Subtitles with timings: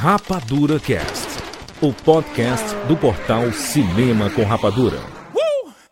[0.00, 1.26] Rapadura Cast,
[1.82, 5.00] o podcast do portal Cinema com Rapadura.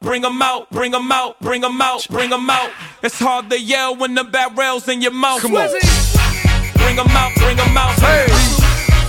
[0.00, 2.70] Bring 'em out, bring 'em out, bring 'em out, bring 'em out.
[3.02, 5.42] It's hard to yell when the barrel's in your mouth.
[5.42, 5.68] Come on.
[6.78, 7.98] Bring 'em out, bring 'em out.
[7.98, 8.26] Hey.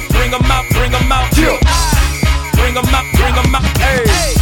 [0.10, 1.30] Bring 'em out, bring 'em out.
[2.58, 3.78] Bring 'em out, bring 'em out.
[3.78, 4.34] Hey.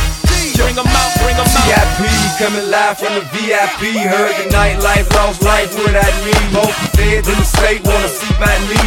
[0.56, 1.68] Bring 'em out, bring 'em out.
[1.68, 3.92] VIP coming live from the VIP.
[4.08, 6.32] Heard the nightlife, lost life without me.
[6.54, 8.26] Most in the state wanna see.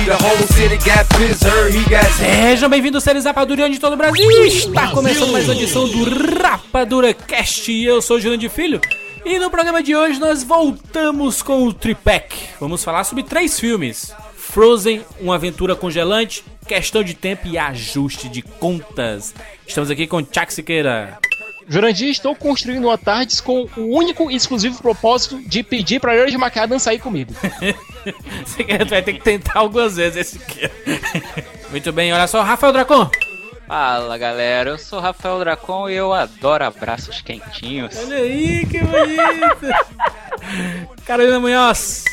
[0.06, 1.45] The whole city got pissed.
[1.45, 4.30] Heard he got Sejam bem-vindos, seres rapadurianos de todo o Brasil.
[4.46, 6.05] Está começando mais uma edição do
[6.42, 7.70] Rapadura Cast.
[7.70, 8.80] Eu sou o Jurandir Filho.
[9.24, 12.34] E no programa de hoje nós voltamos com o Tripec.
[12.59, 18.42] Vamos falar sobre três filmes: Frozen, Uma Aventura Congelante, Questão de Tempo e Ajuste de
[18.42, 19.34] Contas.
[19.66, 21.19] Estamos aqui com Chuck Siqueira.
[21.68, 26.34] Jurandir, estou construindo uma tardes com o único e exclusivo propósito de pedir pra Earth
[26.34, 27.32] McAdam sair comigo.
[28.56, 30.70] Tu vai ter que tentar algumas vezes esse aqui.
[31.70, 33.10] Muito bem, olha só, Rafael Dracon.
[33.66, 37.94] Fala galera, eu sou Rafael Dracon e eu adoro abraços quentinhos.
[37.98, 39.66] Olha aí, que bonito.
[41.05, 42.05] Carolina Munhoz.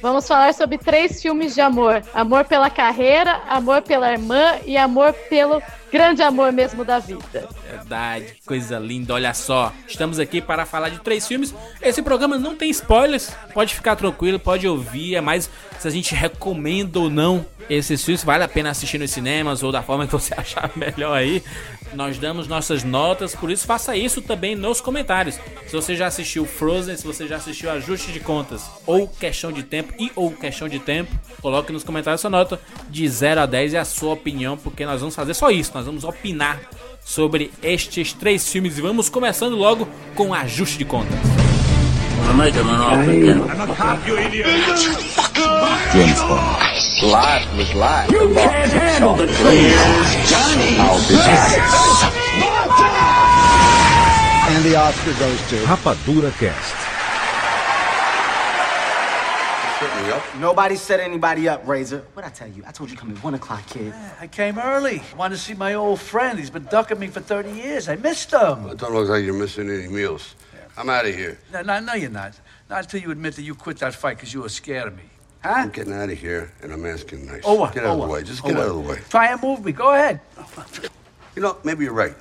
[0.00, 5.12] Vamos falar sobre três filmes de amor: amor pela carreira, amor pela irmã e amor
[5.12, 7.48] pelo grande amor mesmo da vida.
[7.68, 9.72] Verdade, coisa linda, olha só.
[9.86, 11.54] Estamos aqui para falar de três filmes.
[11.80, 16.14] Esse programa não tem spoilers, pode ficar tranquilo, pode ouvir, é mais se a gente
[16.14, 20.12] recomenda ou não esses filmes, vale a pena assistir nos cinemas ou da forma que
[20.12, 21.42] você achar melhor aí.
[21.94, 25.38] Nós damos nossas notas, por isso faça isso também nos comentários.
[25.66, 29.62] Se você já assistiu Frozen, se você já assistiu Ajuste de Contas, ou Questão de
[29.62, 33.72] Tempo e ou Questão de Tempo, coloque nos comentários sua nota de 0 a 10
[33.72, 36.60] e a sua opinião, porque nós vamos fazer só isso, nós vamos opinar
[37.00, 41.18] sobre estes três filmes e vamos começando logo com Ajuste de Contas.
[42.28, 43.40] I made him an offer again.
[43.50, 44.46] I'm a cop, you idiot.
[45.92, 46.62] James Bond.
[47.02, 48.10] Life was life.
[48.10, 49.38] You can't handle the truth.
[50.28, 50.76] Johnny.
[50.76, 51.56] I'll be back.
[54.50, 56.74] And the Oscar goes to Rapadura Cast.
[60.38, 62.04] Nobody set anybody up, Razor.
[62.14, 62.62] What'd I tell you?
[62.66, 63.86] I told you to come at 1 o'clock, kid.
[63.86, 65.02] Yeah, I came early.
[65.16, 66.38] Wanted to see my old friend.
[66.38, 67.88] He's been ducking me for 30 years.
[67.88, 68.64] I missed him.
[68.64, 70.34] Well, it don't look like you're missing any meals.
[70.78, 71.38] I'm out of here.
[71.52, 72.38] No, no, no, you're not.
[72.70, 75.02] Not until you admit that you quit that fight because you were scared of me.
[75.42, 75.54] Huh?
[75.56, 77.42] I'm getting out of here, and I'm asking nice.
[77.44, 77.74] Oh, what?
[77.74, 78.22] Get out Oh, of the way.
[78.22, 78.62] Just Oh, get what?
[78.64, 78.98] out of the way.
[79.08, 79.72] Try and move me.
[79.72, 80.20] Go ahead.
[81.34, 82.14] You know, maybe you're right.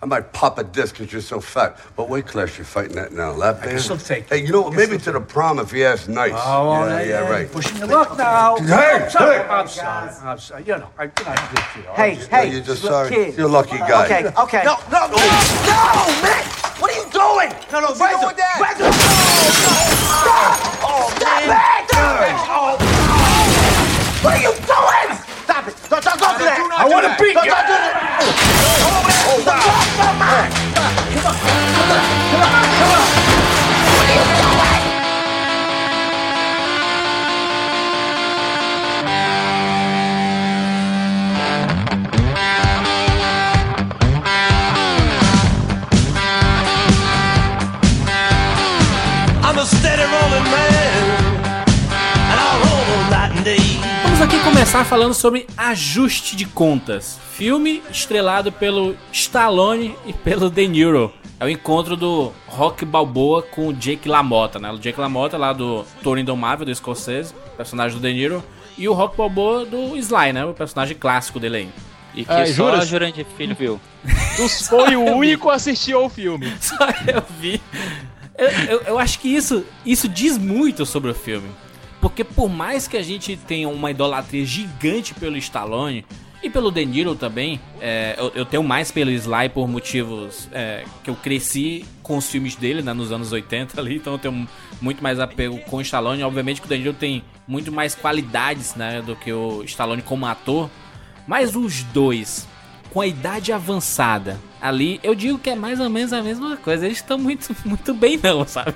[0.00, 1.76] I might pop a disc because you're so fat.
[1.96, 3.32] But weight class you're fighting that now?
[3.32, 3.80] Lap can band?
[3.80, 4.74] still take Hey, you know what?
[4.74, 6.32] Maybe to the prom if you ask nice.
[6.34, 7.50] Oh, yeah, yeah, right.
[7.50, 8.56] Pushing your luck now.
[8.58, 9.36] Hey, I'm sorry.
[9.38, 9.42] hey.
[9.48, 10.10] I'm sorry.
[10.22, 10.62] I'm sorry.
[10.64, 12.52] You know, I, you know, I did you know, Hey, just- hey.
[12.52, 13.32] you're just sorry.
[13.34, 14.04] You're a lucky uh, guy.
[14.04, 14.62] Okay, okay.
[14.64, 16.67] No, no, no, oh, no, man!
[16.78, 17.50] What are you doing?
[17.72, 18.62] No, no, Razor, with that?
[18.62, 19.74] Razor, no, no,
[20.22, 20.62] stop!
[20.86, 21.50] Oh, stop it!
[21.90, 22.38] Stop it!
[22.46, 22.86] Oh, oh.
[24.22, 25.08] What are you doing?
[25.42, 25.74] Stop it!
[25.90, 26.62] Don't, don't, don't do that!
[26.78, 27.50] I want to beat you!
[27.50, 27.98] Don't, don't do that!
[28.20, 28.58] Oh.
[30.00, 30.67] I'm a
[54.38, 61.12] Vamos começar falando sobre Ajuste de Contas, filme estrelado pelo Stallone e pelo De Niro.
[61.40, 64.70] É o encontro do Rock Balboa com o Jake LaMotta, né?
[64.70, 68.42] O Jake LaMotta lá do Toro Indomável, do Scorsese, personagem do De Niro,
[68.76, 70.44] e o Rock Balboa do Sly, né?
[70.44, 71.68] O personagem clássico dele aí.
[72.14, 72.80] E que Ah, só juras?
[72.82, 73.80] a Jurandir Filho viu.
[74.36, 76.52] Tu foi o único a assistir ao filme.
[76.60, 76.76] Só
[77.12, 77.60] eu vi.
[78.38, 81.48] Eu, eu, eu acho que isso, isso diz muito sobre o filme.
[82.00, 86.04] Porque por mais que a gente tenha uma idolatria gigante pelo Stallone
[86.42, 90.84] e pelo De Niro também, é, eu, eu tenho mais pelo Sly por motivos é,
[91.02, 94.48] que eu cresci com os filmes dele né, nos anos 80 ali, então eu tenho
[94.80, 96.22] muito mais apego com o Stallone.
[96.22, 100.26] Obviamente que o De Niro tem muito mais qualidades né, do que o Stallone como
[100.26, 100.70] ator.
[101.26, 102.48] Mas os dois,
[102.90, 106.86] com a idade avançada, ali, eu digo que é mais ou menos a mesma coisa.
[106.86, 108.74] Eles estão muito, muito bem, não, sabe?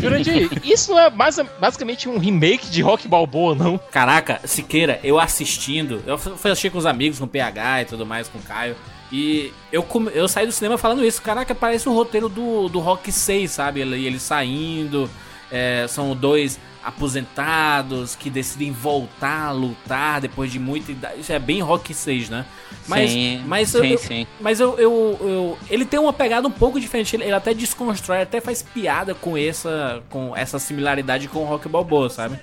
[0.00, 3.78] Jurandir, isso não é basi- basicamente um remake de Rock Balboa, não?
[3.78, 8.06] Caraca, Siqueira, eu assistindo, eu fui assistir com os amigos, com o PH e tudo
[8.06, 8.76] mais, com o Caio.
[9.12, 11.22] E eu, eu saí do cinema falando isso.
[11.22, 13.80] Caraca, parece o roteiro do, do Rock 6, sabe?
[13.80, 15.08] Ele, ele saindo.
[15.50, 21.20] É, são dois aposentados que decidem voltar a lutar depois de muita idade.
[21.20, 22.44] Isso é bem Rock 6, né?
[22.86, 24.26] Mas, Sim, mas sim, eu, sim.
[24.40, 27.16] Mas eu, eu, eu- Ele tem uma pegada um pouco diferente.
[27.16, 31.68] Ele, ele até desconstrói, até faz piada com essa, com essa similaridade com o Rock
[31.68, 32.38] Balboa, sabe?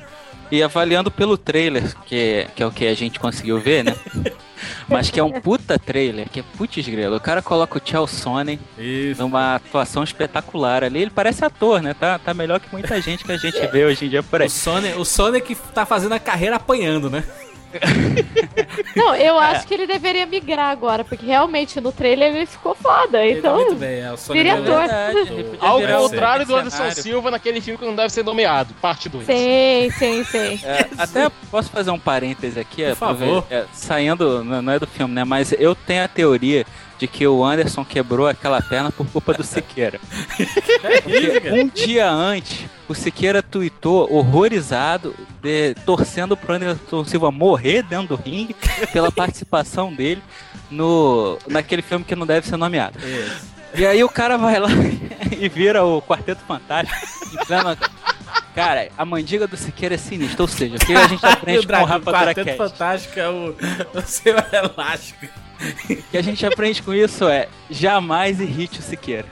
[0.52, 3.96] E avaliando pelo trailer, que, que é o que a gente conseguiu ver, né?
[4.88, 7.16] Mas que é um puta trailer, que é putz grelo.
[7.16, 8.60] O cara coloca o Chel Sonnen
[9.18, 11.02] numa atuação espetacular ali.
[11.02, 11.94] Ele parece ator, né?
[11.94, 14.48] Tá, tá melhor que muita gente que a gente vê hoje em dia por aí.
[14.48, 17.24] O Sonic, o Sonic tá fazendo a carreira apanhando, né?
[18.96, 23.24] Não, eu acho que ele deveria migrar agora, porque realmente no trailer ele ficou foda.
[23.24, 24.52] Ele tá Então, muito bem, é o Sonic é
[25.60, 27.02] Ao contrário do Anderson cenário.
[27.02, 29.26] Silva naquele filme que não deve ser nomeado, parte 2.
[29.26, 30.60] sim, sim, sim.
[30.74, 32.86] É, até posso fazer um parêntese aqui?
[32.86, 33.46] Por favor.
[33.50, 35.24] É, saindo, não é do filme, né?
[35.24, 36.66] Mas eu tenho a teoria
[37.00, 40.00] de que o Anderson quebrou aquela perna por culpa do Siqueira.
[41.04, 48.16] Porque um dia antes, o Siqueira tuitou horrorizado, de- torcendo pro Anderson Silva morrer dentro
[48.16, 48.56] do ringue
[48.92, 50.22] pela participação dele
[50.72, 52.98] no, naquele filme que não deve ser nomeado.
[53.76, 54.70] E aí o cara vai lá
[55.38, 56.96] e vira o Quarteto Fantástico.
[57.34, 57.78] em plena-
[58.56, 61.74] Cara, a mandiga do Siqueira é sinistra, ou seja, o que a gente aprende com
[61.74, 62.58] o Rafa Dracast?
[62.58, 63.56] Fantástico é o,
[63.96, 65.26] o seu elástico.
[65.90, 69.26] O que a gente aprende com isso é jamais irrite o Siqueira.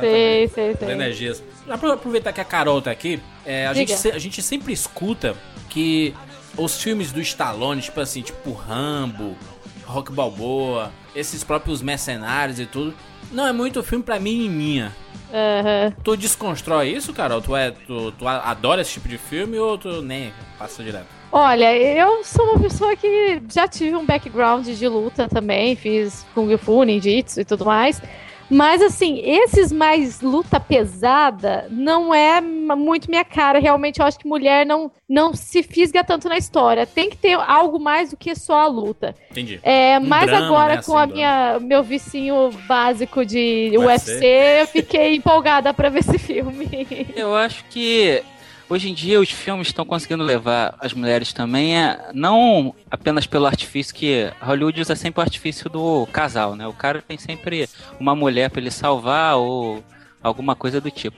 [0.00, 0.90] Sei, sei, sei.
[0.90, 1.42] energias.
[1.68, 3.96] Apro- Aproveitar que a Carol tá aqui, é, a, Diga.
[3.96, 5.34] gente, a gente sempre escuta
[5.68, 6.14] que
[6.56, 9.36] os filmes do Stallone, tipo assim, tipo Rambo,
[9.84, 12.94] Rock Balboa, esses próprios mercenários e tudo,
[13.30, 14.94] não é muito filme pra menininha.
[15.32, 15.92] Aham.
[16.02, 17.40] Tu desconstrói isso, Carol?
[17.40, 21.06] Tu, é, tu, tu adora esse tipo de filme ou tu nem passa direto?
[21.32, 26.56] Olha, eu sou uma pessoa que já tive um background de luta também, fiz Kung
[26.58, 28.02] Fu, Ninjitsu e tudo mais.
[28.50, 33.58] Mas assim, esses mais luta pesada não é muito minha cara.
[33.58, 36.84] Realmente eu acho que mulher não, não se fisga tanto na história.
[36.84, 39.14] Tem que ter algo mais do que só a luta.
[39.30, 39.60] Entendi.
[39.62, 44.10] É, Um mas drama, agora né, com assim, a minha meu vicinho básico de UFC.
[44.10, 44.26] UFC,
[44.62, 46.68] eu fiquei empolgada pra ver esse filme.
[47.14, 48.22] Eu acho que
[48.70, 53.46] hoje em dia os filmes estão conseguindo levar as mulheres também, a, não apenas pelo
[53.46, 56.66] artifício que Hollywood usa sempre o artifício do casal, né?
[56.66, 57.68] O cara tem sempre
[57.98, 59.82] uma mulher pra ele salvar ou
[60.22, 61.16] alguma coisa do tipo.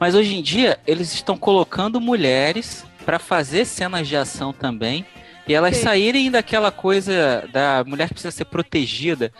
[0.00, 5.04] Mas hoje em dia eles estão colocando mulheres pra fazer cenas de ação também
[5.46, 5.82] e elas Sim.
[5.82, 9.30] saírem daquela coisa da mulher que precisa ser protegida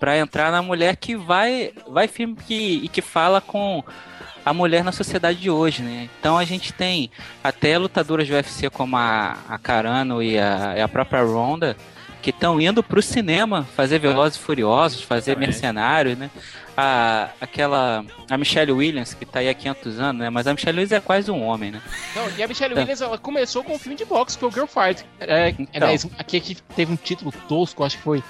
[0.00, 3.84] pra entrar na mulher que vai vai filme que e que fala com
[4.44, 6.08] a mulher na sociedade de hoje, né?
[6.18, 7.10] Então a gente tem
[7.42, 11.76] até lutadoras de UFC como a, a Carano e a, e a própria Ronda
[12.20, 15.50] que estão indo pro cinema fazer Velozes e Furiosos, fazer Exatamente.
[15.50, 16.30] Mercenários, né?
[16.76, 20.30] A, aquela a Michelle Williams que tá aí há 500 anos, né?
[20.30, 21.82] Mas a Michelle Williams é quase um homem, né?
[22.14, 22.74] Não, e a Michelle.
[22.74, 25.04] Williams, ela começou com um filme de boxe, que foi o Girl Fight.
[25.20, 25.66] É, Então.
[25.74, 28.22] aliás, aqui, aqui teve um título tosco, acho que foi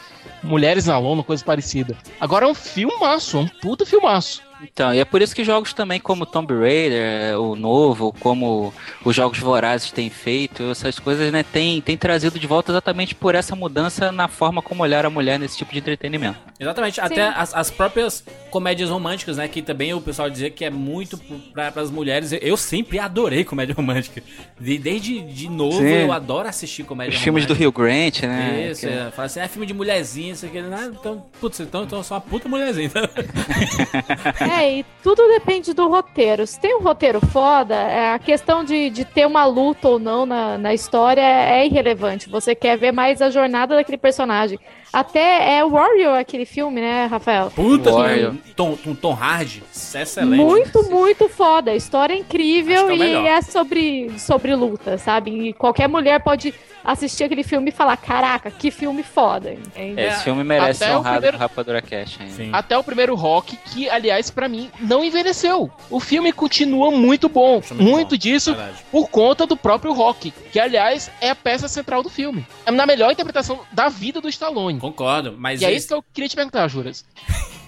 [0.42, 1.96] Mulheres na Lona, coisa parecida.
[2.18, 4.42] Agora é um filmaço, é um puta filmaço.
[4.62, 8.72] Então, e é por isso que jogos também como Tomb Raider, o novo, como
[9.04, 13.34] os jogos vorazes têm feito, essas coisas, né, tem, tem trazido de volta exatamente por
[13.34, 16.38] essa mudança na forma como olhar a mulher nesse tipo de entretenimento.
[16.58, 19.48] Exatamente, até as, as próprias comédias românticas, né?
[19.48, 21.18] Que também o pessoal dizia que é muito
[21.52, 22.32] para as mulheres.
[22.40, 24.22] Eu sempre adorei comédia romântica.
[24.60, 25.84] De- desde de novo Sim.
[25.86, 27.62] eu adoro assistir comédia Os filmes do romântica.
[27.62, 28.70] Rio Grant, né?
[28.70, 30.92] Isso, que- é, fala assim, é filme de mulherzinha, isso aqui, né?
[30.98, 32.86] Então, putz, então, então eu sou uma puta mulherzinha.
[32.86, 33.02] Então.
[34.52, 36.46] É, e tudo depende do roteiro.
[36.46, 40.26] Se tem um roteiro foda, é, a questão de, de ter uma luta ou não
[40.26, 42.28] na, na história é irrelevante.
[42.28, 44.58] Você quer ver mais a jornada daquele personagem.
[44.92, 47.50] Até é Warrior aquele filme, né, Rafael?
[47.50, 48.34] Puta, Warrior.
[48.54, 50.36] Tom, Tom, Tom Hardy, isso é excelente.
[50.42, 51.70] Muito, muito foda.
[51.70, 55.30] A história é incrível é o e é sobre, sobre luta, sabe?
[55.48, 56.52] E qualquer mulher pode
[56.84, 59.56] assistir aquele filme e falar: caraca, que filme foda.
[59.74, 62.18] É, Esse filme merece Até honrado primeiro- Rapadura Cash.
[62.52, 65.70] Até o primeiro rock, que, aliás, pra mim, não envelheceu.
[65.88, 67.62] O filme continua muito bom.
[67.70, 68.78] Muito Muito, bom, disso verdade.
[68.90, 72.44] por conta do próprio rock, que, aliás, é a peça central do filme.
[72.66, 74.78] É na melhor interpretação da vida do Stallone.
[74.82, 77.04] Concordo, mas E é isso que eu queria te perguntar, Juras.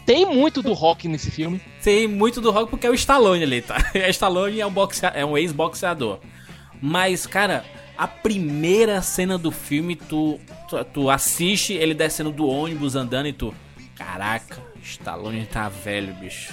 [0.05, 1.61] Tem muito do rock nesse filme.
[1.81, 3.77] tem muito do rock porque é o Stallone ali, tá?
[3.95, 5.07] O Stallone é um, boxe...
[5.15, 6.19] é um ex-boxeador.
[6.83, 7.65] Mas, cara,
[7.97, 13.33] a primeira cena do filme, tu, tu, tu assiste ele descendo do ônibus, andando e
[13.33, 13.55] tu...
[13.95, 16.53] Caraca, Stallone tá velho, bicho.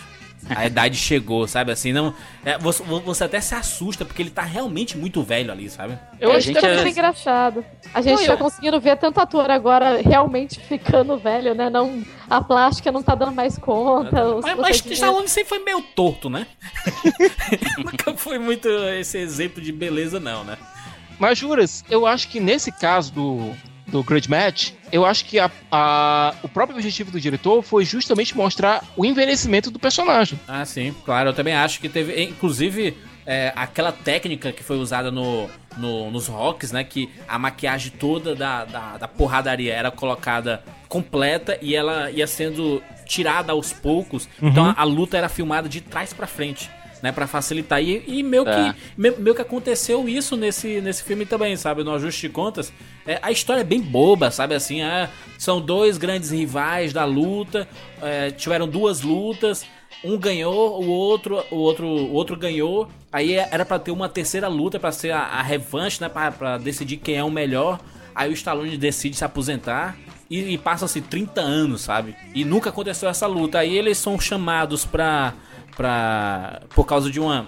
[0.49, 1.71] A idade chegou, sabe?
[1.71, 2.13] Assim, não.
[2.43, 5.97] é, você, você até se assusta porque ele tá realmente muito velho ali, sabe?
[6.19, 7.63] Eu É, acho que é é- muito engraçado.
[7.93, 11.69] A gente Não, tá eu- conseguindo ver tanto ator agora realmente ficando velho, né?
[11.69, 14.25] Não, a plástica não tá dando mais conta.
[14.25, 14.91] os Mas, mas procedimentos.
[14.97, 16.47] Stallone sempre foi meio torto, né?
[17.77, 18.67] Nunca foi muito
[18.99, 20.57] esse exemplo de beleza, não, né?
[21.19, 23.51] Mas juras, eu acho que nesse caso do,
[23.91, 28.35] do Grudge Match, eu acho que a, a- o próprio objetivo do diretor foi justamente
[28.35, 30.39] mostrar o envelhecimento do personagem.
[30.47, 31.29] Ah, sim, claro.
[31.29, 32.23] Eu também acho que teve.
[32.23, 36.83] Inclusive, é, aquela técnica que foi usada no, no- nos rocks, né?
[36.83, 42.81] Que a maquiagem toda da, da, da porradaria era colocada completa e ela ia sendo
[43.05, 44.27] tirada aos poucos.
[44.41, 46.69] Então a, a luta era filmada de trás pra frente.
[47.01, 47.81] Né, pra facilitar.
[47.81, 48.73] E, e meio, Tá.
[48.73, 51.83] que, meio, meio que aconteceu isso nesse, nesse filme também, sabe?
[51.83, 52.71] No ajuste de contas.
[53.07, 54.53] É, a história é bem boba, sabe?
[54.53, 57.67] Assim, é, são dois grandes rivais da luta.
[58.01, 59.65] é, tiveram duas lutas.
[60.03, 62.87] Um ganhou, o outro, o outro, o outro ganhou.
[63.11, 66.07] Aí era pra ter uma terceira luta, pra ser a, a revanche, né?
[66.09, 67.79] Pra, pra decidir quem é o melhor.
[68.13, 69.97] Aí o Stallone decide se aposentar.
[70.29, 72.15] E, e passa-se 30 anos, sabe?
[72.33, 73.59] E nunca aconteceu essa luta.
[73.59, 75.33] Aí eles são chamados pra.
[75.81, 77.47] Pra por causa de uma.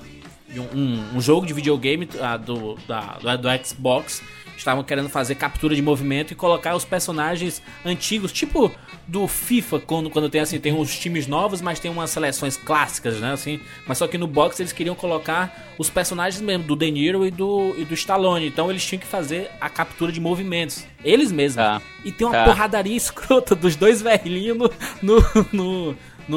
[0.50, 4.22] de um, um- jogo de videogame ah, do, da, do, do Xbox.
[4.58, 8.72] Estavam querendo fazer captura de movimento e colocar os personagens antigos, tipo
[9.06, 13.20] do FIFA, quando, quando tem assim, tem uns times novos, mas tem umas seleções clássicas,
[13.20, 13.34] né?
[13.34, 17.26] Assim, mas só que no box eles queriam colocar os personagens mesmo, do De Niro
[17.26, 18.48] e do, e do Stallone.
[18.48, 20.86] Então eles tinham que fazer a captura de movimentos.
[21.04, 21.56] Eles mesmos.
[21.56, 21.82] Tá.
[22.06, 22.46] E tem uma Tá.
[22.46, 24.72] porradaria escrota dos dois velhinhos no,
[25.02, 25.96] no, no,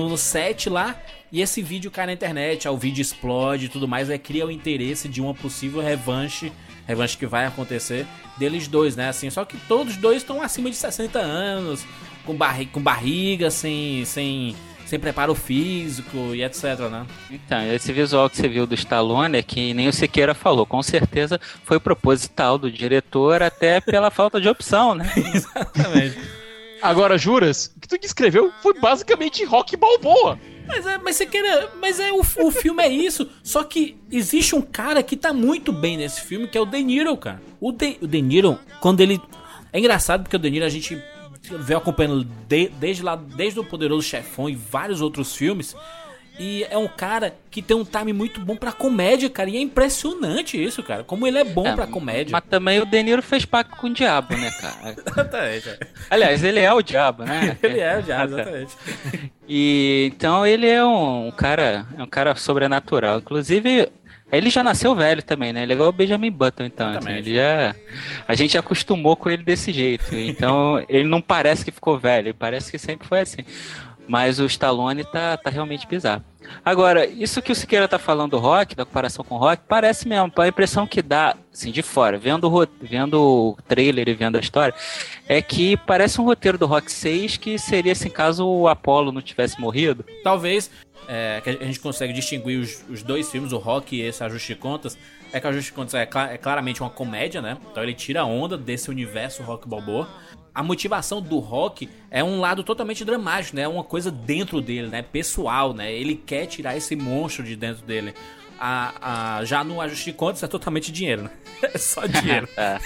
[0.08, 0.96] no set lá.
[1.33, 4.50] E esse vídeo cai na internet, o vídeo explode e tudo mais, aí cria o
[4.50, 6.52] interesse de uma possível revanche,
[6.87, 8.06] revanche que vai acontecer
[8.38, 9.09] deles dois, né?
[9.09, 11.85] Assim, só que todos os dois estão acima de 60 anos,
[12.25, 14.54] com, barri com barriga, sem, sem,
[14.87, 17.04] sem preparo físico e etc, né?
[17.30, 20.83] Então, esse visual que você viu do Stallone é que nem o Siqueira falou, com
[20.83, 25.12] certeza foi proposital do diretor, até pela falta de opção, né?
[25.35, 26.16] Exatamente.
[26.80, 30.38] Agora, juras, o que tu descreveu foi basicamente rock balboa.
[30.66, 33.28] Mas é, mas você queira, mas é o, o filme é isso.
[33.42, 36.82] Só que existe um cara que tá muito bem nesse filme, que é o De
[36.82, 37.40] Niro, cara.
[37.61, 39.20] O De, o De Niro, quando ele
[39.73, 41.00] é engraçado porque o De Niro a gente
[41.61, 45.76] veio acompanhando de- desde lá, desde o Poderoso Chefão e vários outros filmes.
[46.38, 49.49] E é um cara que tem um time muito bom pra comédia, cara.
[49.49, 51.02] E é impressionante isso, cara.
[51.02, 52.33] Como ele é bom É, pra comédia.
[52.33, 54.95] Mas também o De Niro fez pacto com o diabo, né, cara?
[55.07, 55.78] Exatamente.
[56.11, 57.57] Aliás, ele é o diabo, né?
[57.62, 58.76] Ele é o diabo, exatamente.
[59.49, 63.19] E então ele é um, um cara, é um cara sobrenatural.
[63.19, 63.88] Inclusive,
[64.31, 65.62] ele já nasceu velho também, né?
[65.62, 66.88] Ele é igual o Benjamin Button, então.
[66.90, 67.75] assim, ele já,
[68.26, 70.14] a gente acostumou com ele desse jeito.
[70.14, 73.43] Então, ele não parece que ficou velho, ele parece que sempre foi assim.
[74.08, 76.22] Mas o Stallone tá, tá realmente bizarro.
[76.64, 80.06] Agora, isso que o Siqueira tá falando do Rock, da comparação com o Rock, parece
[80.06, 80.32] mesmo.
[80.36, 84.40] A impressão que dá, assim, de fora, vendo o, vendo o trailer e vendo a
[84.40, 84.72] história,
[85.28, 89.20] é que parece um roteiro do Rock 6 que seria assim, caso o Apollo não
[89.20, 90.04] tivesse morrido.
[90.22, 90.70] Talvez
[91.08, 94.54] é, que a gente consegue distinguir os, os dois filmes, o Rock e esse Ajuste
[94.54, 94.96] de Contas,
[95.32, 97.56] é que o Ajuste de Contas é, cla- é claramente uma comédia, né?
[97.72, 100.08] Então ele tira a onda desse universo Rock Balboa.
[100.56, 103.62] A motivação do Rock é um lado totalmente dramático, né?
[103.62, 105.02] É uma coisa dentro dele, né?
[105.02, 105.92] Pessoal, né?
[105.92, 108.14] Ele quer tirar esse monstro de dentro dele.
[108.58, 111.30] A, a- já no Ajuste de Contas é totalmente dinheiro, né?
[111.62, 112.48] É só dinheiro.
[112.56, 112.78] É.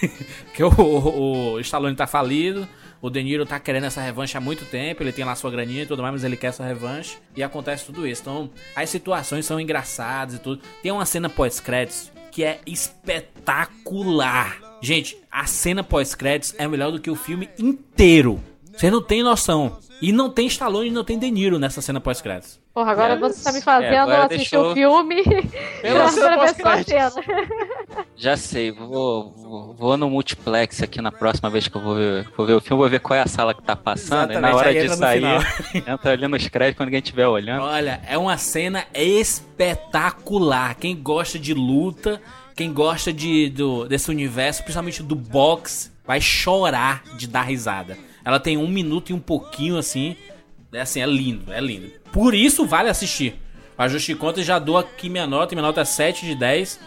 [0.46, 2.66] Porque o, o, o Stallone tá falido,
[3.00, 5.84] o De Niro tá querendo essa revanche há muito tempo, ele tem lá sua graninha
[5.84, 8.22] e tudo mais, mas ele quer essa revanche e acontece tudo isso.
[8.22, 10.60] Então, as situações são engraçadas e tudo.
[10.82, 14.58] Tem uma cena pós-créditos que é espetacular.
[14.80, 18.42] Gente, a cena pós-créditos é melhor do que o filme inteiro.
[18.76, 19.78] Você não tem noção.
[20.02, 22.58] E não tem Stallone e não tem De Niro nessa cena pós-créditos.
[22.72, 25.22] Porra, agora É, você tá me é, fazendo agora assistir deixou- o filme
[25.82, 27.12] Pela cena pós-créditos.
[27.22, 27.48] cena.
[28.16, 32.26] Já sei, vou, vou, vou no multiplex aqui na próxima vez que eu vou ver,
[32.34, 34.32] vou ver o filme, vou ver qual é a sala que tá passando.
[34.32, 37.62] E na Exatamente, hora de sair, entra ali nos créditos quando ninguém estiver olhando.
[37.64, 40.74] Olha, é uma cena espetacular.
[40.76, 42.22] Quem gosta de luta,
[42.54, 47.96] quem gosta de, do, desse universo, principalmente do boxe, vai chorar de dar risada.
[48.24, 50.16] Ela tem um minuto e um pouquinho assim.
[50.72, 51.90] É assim, é lindo, é lindo.
[52.12, 53.34] Por isso vale assistir.
[53.76, 56.78] Ajuste de Contas já dou aqui minha nota, minha nota é 7 de 10.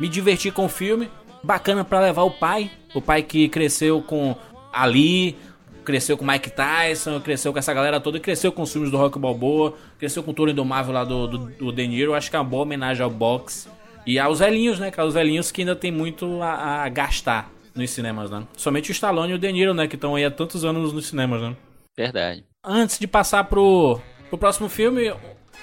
[0.00, 1.08] Me diverti com o filme.
[1.42, 2.70] Bacana pra levar o pai.
[2.94, 4.36] O pai que cresceu com
[4.72, 5.36] Ali,
[5.84, 9.18] cresceu com Mike Tyson, cresceu com essa galera toda, cresceu com os filmes do Rock
[9.18, 12.14] Balboa, cresceu com o Touro Indomável lá do, do, do De Niro.
[12.14, 13.68] Acho que é uma boa homenagem ao boxe.
[14.06, 14.92] E aos velhinhos, né?
[14.96, 18.46] Aos velhinhos que ainda tem muito a, a gastar nos cinemas, né?
[18.56, 19.86] Somente o Stallone e o De Niro, né?
[19.86, 21.56] Que estão aí há tantos anos nos cinemas, né?
[21.96, 22.44] Verdade.
[22.64, 25.12] Antes de passar pro, pro próximo filme,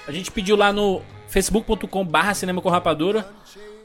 [0.06, 3.26] a gente pediu lá no facebook.com barra cinema com rapadura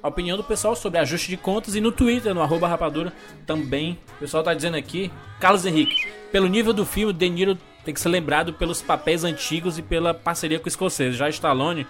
[0.03, 3.13] a opinião do pessoal sobre ajuste de contas e no Twitter, no arroba rapadura,
[3.45, 3.97] também.
[4.17, 5.95] O pessoal tá dizendo aqui, Carlos Henrique,
[6.29, 10.13] pelo nível do filme, De Niro tem que ser lembrado pelos papéis antigos e pela
[10.13, 11.15] parceria com o escocês.
[11.15, 11.87] Já Stallone,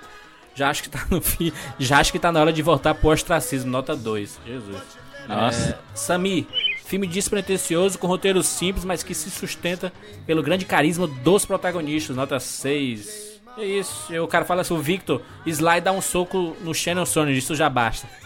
[0.55, 3.09] já acho que tá no fim, já acho que tá na hora de voltar pro
[3.09, 4.39] ostracismo, nota 2.
[4.45, 4.81] Jesus.
[5.27, 5.69] Nossa.
[5.71, 6.47] É, Sami,
[6.85, 9.91] filme despretensioso, com roteiro simples, mas que se sustenta
[10.25, 13.33] pelo grande carisma dos protagonistas, nota 6.
[13.57, 17.37] É isso, o cara fala assim, o Victor, Sly dá um soco no Shannon Sony,
[17.37, 18.07] isso já basta.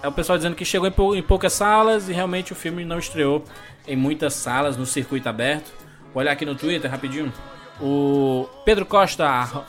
[0.00, 2.84] É o pessoal dizendo que chegou em, pou- em poucas salas e realmente o filme
[2.84, 3.44] não estreou
[3.86, 5.72] em muitas salas no circuito aberto.
[6.14, 7.32] Vou olhar aqui no Twitter rapidinho.
[7.80, 9.24] O Pedro Costa,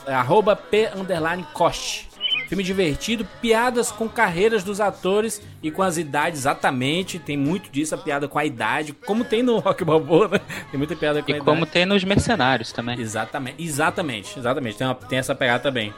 [0.06, 2.08] é arroba P underline Coste.
[2.48, 7.16] Filme divertido, piadas com carreiras dos atores e com as idades exatamente.
[7.20, 10.40] Tem muito disso, a piada com a idade, como tem no Rock Balboa, né?
[10.70, 11.44] Tem muita piada com a E idade.
[11.44, 12.98] como tem nos Mercenários também.
[13.00, 14.76] Exatamente, exatamente, exatamente.
[14.78, 15.94] Tem, uma- tem essa pegada também.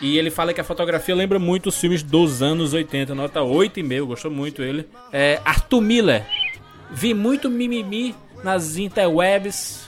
[0.00, 4.06] E ele fala que a fotografia lembra muito os filmes dos anos 80, nota 8,5,
[4.06, 4.86] gostou muito ele.
[5.12, 6.24] É, Arthur Miller.
[6.92, 9.85] Vi muito mimimi nas interwebs,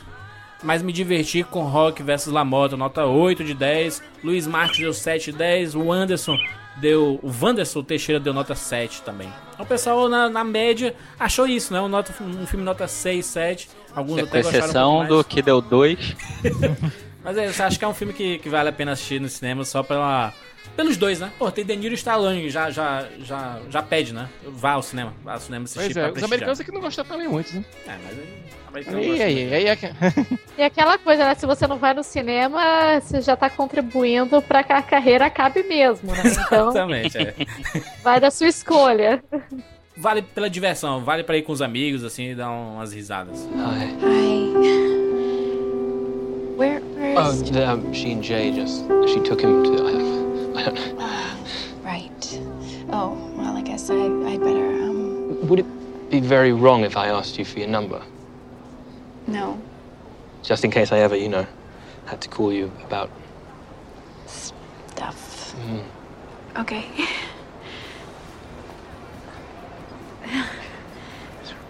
[0.63, 4.03] mas me diverti com Rock vs Lamotta, nota 8 de 10.
[4.25, 5.75] Luiz Marques deu 7 de 10.
[5.75, 6.37] O Anderson
[6.77, 7.21] deu.
[7.23, 9.33] O Wanderson Teixeira deu nota 7 também.
[9.55, 11.81] Então o pessoal, na, na média, achou isso, né?
[11.81, 13.69] Um, nota, um filme nota 6, 7.
[13.95, 15.09] Alguns É, com até um exceção mais.
[15.09, 15.99] do que deu dois.
[17.23, 19.29] Mas é, você acha que é um filme que, que vale a pena assistir no
[19.29, 20.33] cinema só pela,
[20.79, 21.33] pelos dois, né?
[21.37, 24.29] Pô, tem De Niro e Stallone, já, já, já, já pede, né?
[24.47, 27.27] Vá ao cinema, vá ao cinema assistir Pois é, os americanos aqui não gostam também
[27.27, 27.65] muito, né?
[27.85, 28.45] É, mas aí...
[28.69, 29.55] americano Aí, aí, muito.
[29.55, 30.39] aí, é...
[30.57, 31.35] E aquela coisa, né?
[31.35, 35.65] Se você não vai no cinema, você já tá contribuindo pra que a carreira acabe
[35.65, 36.23] mesmo, né?
[36.47, 37.35] Então, Exatamente, é.
[38.05, 39.21] vai da sua escolha.
[39.97, 43.49] Vale pela diversão, vale pra ir com os amigos, assim, e dar umas risadas.
[43.57, 43.97] Hi.
[46.57, 47.43] Where, where Oh, is...
[47.51, 50.18] the, um, she and Jay just she took him to.
[50.59, 51.37] I don't, I don't know.
[51.85, 52.41] Right.
[52.91, 57.09] Oh, well, I guess I, I'd better, um, Would it be very wrong if I
[57.09, 58.03] asked you for your number,
[59.27, 59.61] no.
[60.43, 61.47] just in case I ever, you know,
[62.07, 63.11] had to call you about?
[64.27, 65.55] Stuff.
[65.67, 65.85] Mm.
[66.61, 66.87] Okay.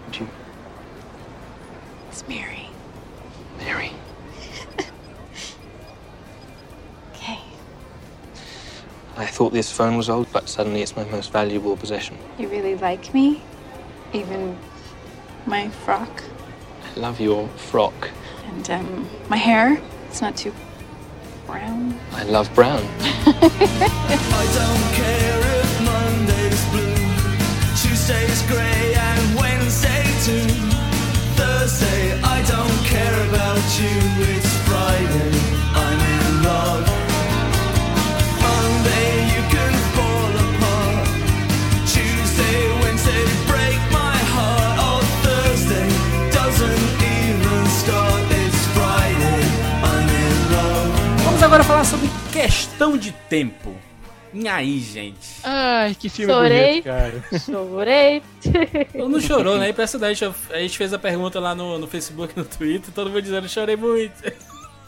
[0.07, 0.27] Would you,
[2.09, 2.69] It's Mary.
[3.59, 3.91] Mary?
[9.19, 12.17] I thought this phone was old, but suddenly it's my most valuable possession.
[12.37, 13.41] You really like me?
[14.13, 14.57] Even
[15.45, 16.23] my frock?
[16.95, 18.11] I love your frock.
[18.45, 19.81] And, um, my hair?
[20.07, 20.53] It's not too
[21.45, 21.99] brown.
[22.13, 22.81] I love brown.
[22.81, 26.95] I don't care if Monday's blue,
[27.75, 30.47] Tuesday's grey, and Wednesday too.
[31.35, 33.95] Thursday, I don't care about you.
[34.31, 35.38] It's Friday,
[51.79, 53.73] falar sobre questão de tempo.
[54.33, 55.17] E aí, gente?
[55.43, 56.81] Ai, que filme Chorei.
[56.81, 57.23] bonito, cara.
[57.39, 58.21] Chorei.
[58.93, 59.69] Eu não chorou, né?
[59.69, 60.23] Impressionante.
[60.23, 63.47] Eu- A gente fez a pergunta lá no, no Facebook, no Twitter, todo mundo dizendo
[63.49, 64.13] chorei muito.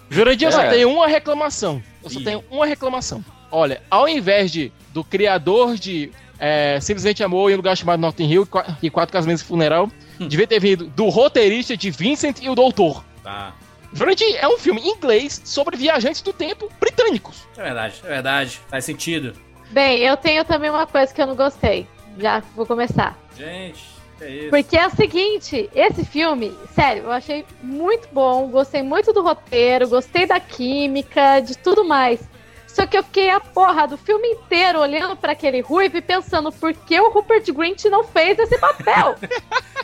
[0.10, 0.70] Jurandir, eu só É.
[0.70, 1.82] tenho uma reclamação.
[2.04, 2.24] Eu só Ih.
[2.24, 3.24] tenho uma reclamação.
[3.50, 8.30] Olha, ao invés de do criador de é, Simplesmente Amor em um lugar chamado Notting
[8.30, 8.48] Hill
[8.84, 13.04] e Quatro Casamentos e Funeral, devia ter vindo do roteirista de Vincent e o Doutor.
[13.24, 13.54] Tá.
[13.94, 17.48] Jurandir, é um filme inglês sobre viajantes do tempo britânicos.
[17.58, 18.62] É verdade, é verdade.
[18.70, 19.34] Faz sentido.
[19.72, 21.88] Bem, eu tenho também uma coisa que eu não gostei.
[22.18, 23.18] Já vou começar.
[23.38, 23.84] Gente,
[24.18, 24.50] que é isso?
[24.50, 29.88] Porque é o seguinte, esse filme, sério, eu achei muito bom, gostei muito do roteiro,
[29.88, 32.20] gostei da química, de tudo mais.
[32.68, 36.52] Só que eu fiquei a porra do filme inteiro olhando pra aquele Ruivo e pensando
[36.54, 39.16] por que o Rupert Grint não fez esse papel.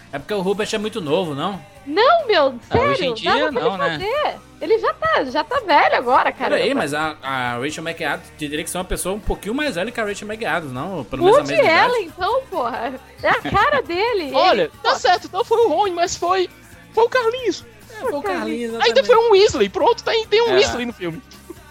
[0.09, 1.61] É porque o Rupert é muito novo, não?
[1.87, 3.91] Não, meu, sério, hoje em dia, não, né?
[3.91, 4.35] fazer.
[4.59, 6.55] Ele já tá, já tá velho agora, cara.
[6.55, 9.91] Peraí, mas a, a Rachel McAdams teria que ser uma pessoa um pouquinho mais velha
[9.91, 11.03] que a Rachel McAdams, não?
[11.03, 11.79] Pelo menos a mesma idade.
[11.79, 12.93] Allen, então, porra.
[13.21, 14.31] É a cara dele.
[14.35, 16.49] Olha, Ele- tá certo, não foi o Rony, mas foi,
[16.91, 17.63] foi o Carlinhos.
[17.91, 20.55] É, foi o Carlinhos, Ainda foi um Weasley, pronto, tem, tem um É.
[20.55, 21.21] Weasley no filme.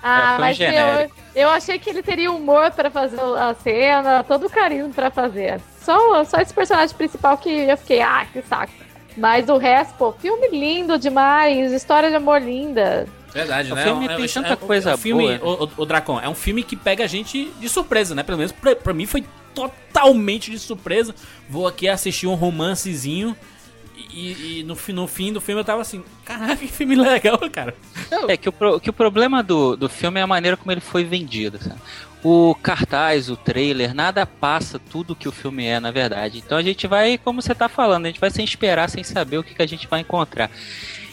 [0.03, 1.17] Ah, É, mas eu, genérico.
[1.35, 5.61] eu achei que ele teria humor pra fazer a cena, todo o carinho pra fazer.
[5.81, 8.73] Só, só esse personagem principal que eu fiquei, ah, que saco.
[9.17, 13.07] Mas o resto, pô, filme lindo demais, história de amor linda.
[13.33, 13.83] Verdade, O né?
[13.85, 16.19] filme É- tem é- tanta é- é coisa um filme, boa, o, o, o Dracon,
[16.21, 18.23] é um filme que pega a gente de surpresa, né?
[18.23, 19.25] Pelo menos pra, pra mim foi
[19.55, 21.15] totalmente de surpresa.
[21.49, 23.37] Vou aqui assistir um romancezinho
[24.13, 27.75] e, e no, no fim do filme eu tava assim, caraca, que filme legal, cara.
[28.29, 30.81] É que o, pro- que o problema do, do filme é a maneira como ele
[30.81, 31.59] foi vendido.
[31.63, 31.81] sabe?
[32.29, 36.43] O cartaz, o trailer, nada passa tudo que o filme é, na verdade.
[36.45, 39.39] Então a gente vai, como você tá falando, a gente vai sem esperar, sem saber
[39.39, 40.51] o que, que a gente vai encontrar.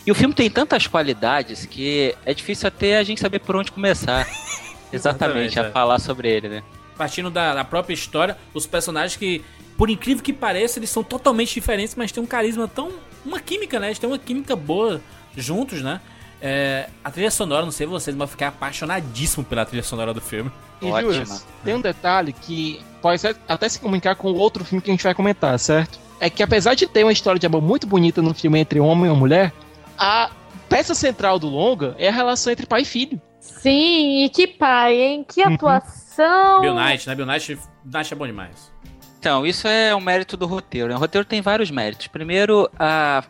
[0.08, 3.72] E o filme tem tantas qualidades que é difícil até a gente saber por onde
[3.72, 4.28] começar.
[4.92, 5.70] Exatamente, a é.
[5.70, 6.64] falar sobre ele, né?
[6.98, 9.46] Partindo da, da própria história, os personagens que,
[9.78, 12.92] por incrível que pareça, eles são totalmente diferentes, mas têm um carisma tão.
[13.24, 13.90] uma química, né?
[13.90, 15.00] Eles têm uma química boa
[15.38, 16.02] juntos, né?
[16.46, 20.20] É, a trilha sonora, não sei vocês, mas eu fiquei apaixonadíssimo pela trilha sonora do
[20.20, 20.52] filme.
[20.82, 24.94] E Juras, tem um detalhe que pode até se comunicar com outro filme que a
[24.94, 25.98] gente vai comentar, certo?
[26.20, 29.10] É que apesar de ter uma história de amor muito bonita no filme entre homem
[29.10, 29.54] e mulher,
[29.98, 30.32] a
[30.68, 33.22] peça central do longa é a relação entre pai e filho.
[33.40, 35.26] Sim, e que pai, hein?
[35.28, 35.54] Que Uhum.
[35.54, 36.60] atuação!
[36.62, 37.16] Bill Knight, né?
[37.16, 38.72] Bill Knight, Knight é bom demais.
[39.20, 40.90] Então, isso é um mérito do roteiro.
[40.90, 40.96] né?
[40.96, 42.08] O roteiro tem vários méritos.
[42.08, 43.24] Primeiro, a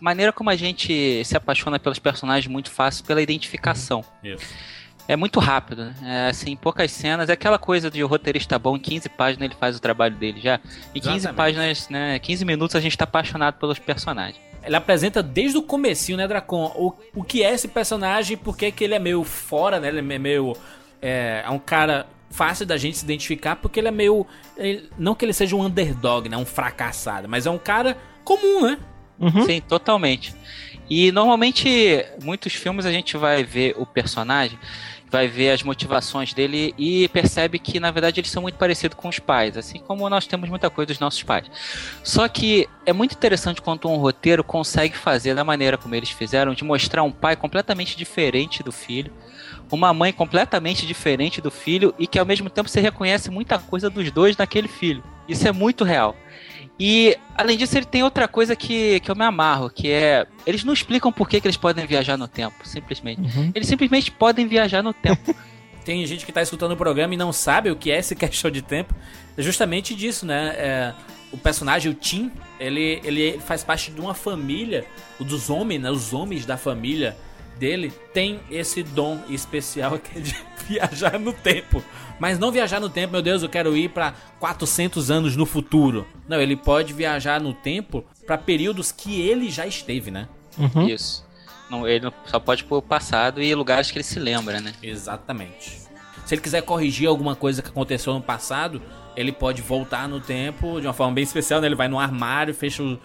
[0.00, 4.04] maneira como a gente se apaixona pelos personagens muito fácil pela identificação.
[4.22, 4.44] Isso.
[5.06, 5.94] É muito rápido, né?
[6.04, 7.30] É, assim, poucas cenas.
[7.30, 10.60] É aquela coisa de roteirista bom, em 15 páginas ele faz o trabalho dele já.
[10.94, 11.36] Em 15 Exatamente.
[11.36, 12.18] páginas, né?
[12.18, 14.38] 15 minutos a gente tá apaixonado pelos personagens.
[14.62, 16.66] Ele apresenta desde o comecinho, né, Dracon?
[16.76, 19.88] O, o que é esse personagem, por que que ele é meio fora, né?
[19.88, 20.54] Ele é meio...
[21.00, 24.26] É, é um cara fácil da gente se identificar, porque ele é meio...
[24.58, 26.36] ele- não que ele seja um underdog, né?
[26.36, 28.78] Um fracassado, mas é um cara comum, né?
[29.44, 30.34] Sim, totalmente.
[30.90, 34.58] E normalmente, muitos filmes a gente vai ver o personagem,
[35.10, 39.08] vai ver as motivações dele e percebe que, na verdade, eles são muito parecidos com
[39.08, 41.46] os pais, assim como nós temos muita coisa dos nossos pais.
[42.02, 46.54] Só que é muito interessante quando um roteiro consegue fazer da maneira como eles fizeram,
[46.54, 49.12] de mostrar um pai completamente diferente do filho,
[49.70, 53.90] uma mãe completamente diferente do filho e que ao mesmo tempo você reconhece muita coisa
[53.90, 55.02] dos dois naquele filho.
[55.28, 56.16] Isso é muito real.
[56.78, 60.26] E, além disso, ele tem outra coisa que, que eu me amarro, que é.
[60.46, 63.20] Eles não explicam por que, que eles podem viajar no tempo, simplesmente.
[63.54, 65.34] Eles simplesmente podem viajar no tempo.
[65.84, 68.50] Tem gente que tá escutando o programa e não sabe o que é esse questão
[68.50, 68.94] de tempo.
[69.36, 70.54] É justamente disso, né?
[70.56, 70.94] É,
[71.32, 74.84] o personagem, o Tim, ele, ele faz parte de uma família,
[75.18, 75.90] o dos homens, né?
[75.90, 77.16] Os homens da família
[77.58, 80.36] dele tem esse dom especial que é de
[80.68, 81.82] viajar no tempo.
[82.20, 86.06] Mas não viajar no tempo, meu Deus, eu quero ir pra 400 anos no futuro.
[86.28, 90.28] Não, ele pode viajar no tempo pra períodos que ele já esteve, né?
[90.88, 91.26] Isso.
[91.70, 94.72] Não, ele só pode ir pro passado e lugares que ele se lembra, né?
[94.82, 95.78] Exatamente.
[96.24, 98.82] Se ele quiser corrigir alguma coisa que aconteceu no passado,
[99.16, 101.66] ele pode voltar no tempo de uma forma bem especial, né?
[101.68, 102.98] Ele vai no armário, fecha o-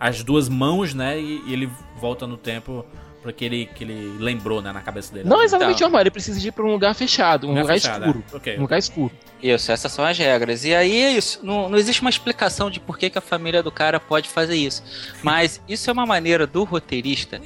[0.00, 1.20] as duas mãos, né?
[1.20, 2.84] E, e ele volta no tempo
[3.26, 5.28] porque ele que ele lembrou, né, na cabeça dele.
[5.28, 8.06] Não exatamente o armário, ele precisa ir pra um lugar fechado, um Lugar lugar, fechado,
[8.06, 8.24] escuro.
[8.32, 8.36] é.
[8.36, 8.56] Ok.
[8.58, 9.12] Um lugar escuro.
[9.42, 10.64] Isso, essas são as regras.
[10.64, 11.40] E aí é isso.
[11.42, 14.54] Não, não existe uma explicação de por que, que a família do cara pode fazer
[14.56, 14.82] isso.
[15.22, 17.40] Mas isso é uma maneira do roteirista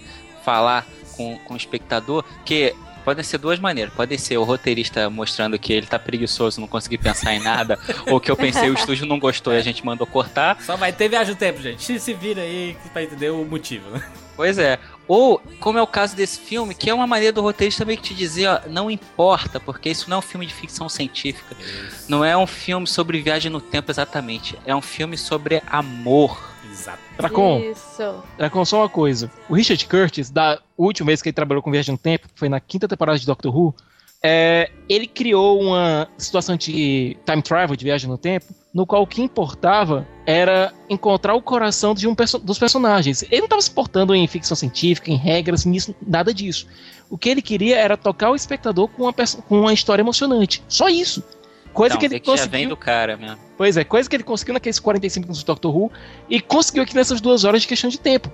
[0.44, 2.74] falar com, com o espectador que.
[3.02, 3.94] Podem ser duas maneiras.
[3.94, 8.20] Pode ser o roteirista mostrando que ele tá preguiçoso, não conseguir pensar em nada, ou
[8.20, 10.60] que eu pensei o estúdio não gostou e a gente mandou cortar.
[10.62, 11.82] Só vai ter viagem no tempo, gente.
[11.82, 14.02] Se, se vira aí pra entender o motivo, né?
[14.36, 14.78] Pois é.
[15.10, 18.04] Ou, como é o caso desse filme, que é uma maneira do roteirista meio que
[18.04, 21.56] te dizer, ó, não importa, porque isso não é um filme de ficção científica.
[22.08, 24.56] Não é um filme sobre viagem no tempo exatamente.
[24.64, 26.40] É um filme sobre amor.
[26.70, 27.00] Exato.
[27.16, 28.22] Dracon, Isso.
[28.38, 29.28] Dracon, só uma coisa.
[29.48, 32.48] O Richard Curtis, da última vez que ele trabalhou com Viagem no Tempo, que foi
[32.48, 33.74] na quinta temporada de Doctor Who,
[34.22, 39.06] é, ele criou uma situação de time travel, de viagem no tempo, no qual o
[39.06, 43.22] que importava era encontrar o coração de um perso- dos personagens.
[43.24, 46.66] Ele não estava se portando em ficção científica, em regras, nisso, nada disso.
[47.08, 50.62] O que ele queria era tocar o espectador com uma, com uma história emocionante.
[50.68, 51.22] Só isso.
[51.72, 52.50] Coisa Então, que ele que já conseguiu.
[52.50, 53.38] vem do cara mesmo.
[53.56, 55.90] Pois é, coisa que ele conseguiu naqueles 45 minutos do Doctor Who
[56.28, 58.30] e conseguiu aqui nessas duas horas de questão de tempo.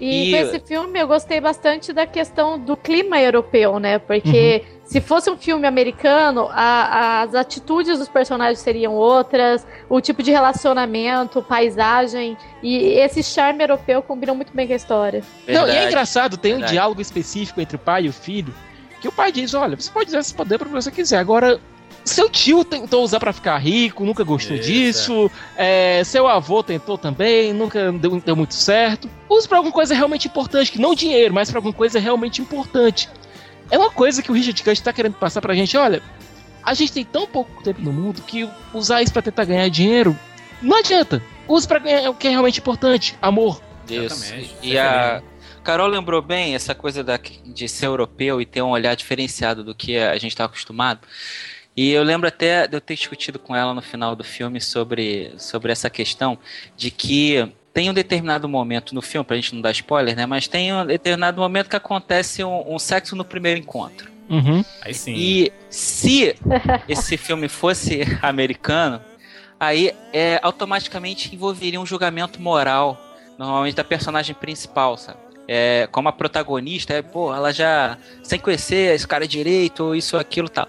[0.00, 3.98] E, E- com esse filme eu gostei bastante da questão do clima europeu, né?
[3.98, 10.22] Porque se fosse um filme americano, a- as atitudes dos personagens seriam outras, o tipo
[10.22, 12.36] de relacionamento, paisagem.
[12.62, 15.22] E esse charme europeu combina muito bem com a história.
[15.48, 16.72] Não, e é engraçado, tem um Verdade.
[16.72, 18.52] diálogo específico entre o pai e o filho,
[19.00, 21.60] que o pai diz, olha, você pode usar esse poder pra você quiser, agora...
[22.06, 25.30] Seu tio tentou usar pra ficar rico, nunca gostou Isso, disso.
[25.56, 29.10] é, seu avô tentou também, nunca deu, deu muito certo.
[29.28, 33.08] Use pra alguma coisa realmente importante, que não dinheiro, mas pra alguma coisa realmente importante.
[33.70, 35.76] É uma coisa que o Richard Curtis tá querendo passar pra gente.
[35.76, 36.00] Olha,
[36.62, 40.16] a gente tem tão pouco tempo no mundo que usar isso pra tentar ganhar dinheiro
[40.62, 41.22] não adianta.
[41.48, 43.60] Use pra ganhar o que é realmente importante, amor.
[43.88, 44.24] Isso.
[44.24, 44.54] Exatamente.
[44.62, 45.22] E a
[45.62, 49.74] Carol lembrou bem essa coisa da, de ser europeu e ter um olhar diferenciado do
[49.74, 51.00] que a gente está acostumado.
[51.76, 55.32] E eu lembro até de eu ter discutido com ela no final do filme sobre,
[55.36, 56.38] sobre essa questão
[56.76, 60.24] de que tem um determinado momento no filme, pra gente não dar spoiler, né?
[60.24, 64.10] Mas tem um determinado momento que acontece um, um sexo no primeiro encontro.
[64.30, 64.64] Uhum.
[64.80, 65.12] Aí sim.
[65.14, 66.34] E se
[66.88, 68.98] esse filme fosse americano,
[69.60, 72.98] aí é, automaticamente envolveria um julgamento moral,
[73.38, 75.18] normalmente da personagem principal, sabe?
[75.46, 80.16] É, como a protagonista, é, pô, ela já, sem conhecer esse cara direito, ou isso,
[80.16, 80.66] aquilo tal.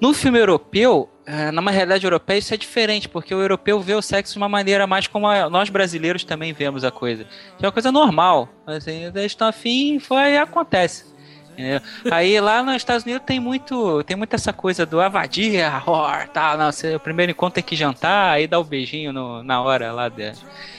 [0.00, 4.00] No filme europeu, é, numa realidade europeia, isso é diferente, porque o europeu vê o
[4.00, 7.24] sexo de uma maneira mais como nós brasileiros também vemos a coisa.
[7.58, 8.48] Que é uma coisa normal.
[8.66, 11.04] Assim, eles estão afim, foi, acontece.
[11.52, 11.80] entendeu?
[12.10, 16.56] Aí lá nos Estados Unidos tem muito, tem muito essa coisa do avadia, horror, tal,
[16.56, 19.92] não, você, o primeiro encontro tem que jantar, aí dá o beijinho no, na hora
[19.92, 20.32] lá de,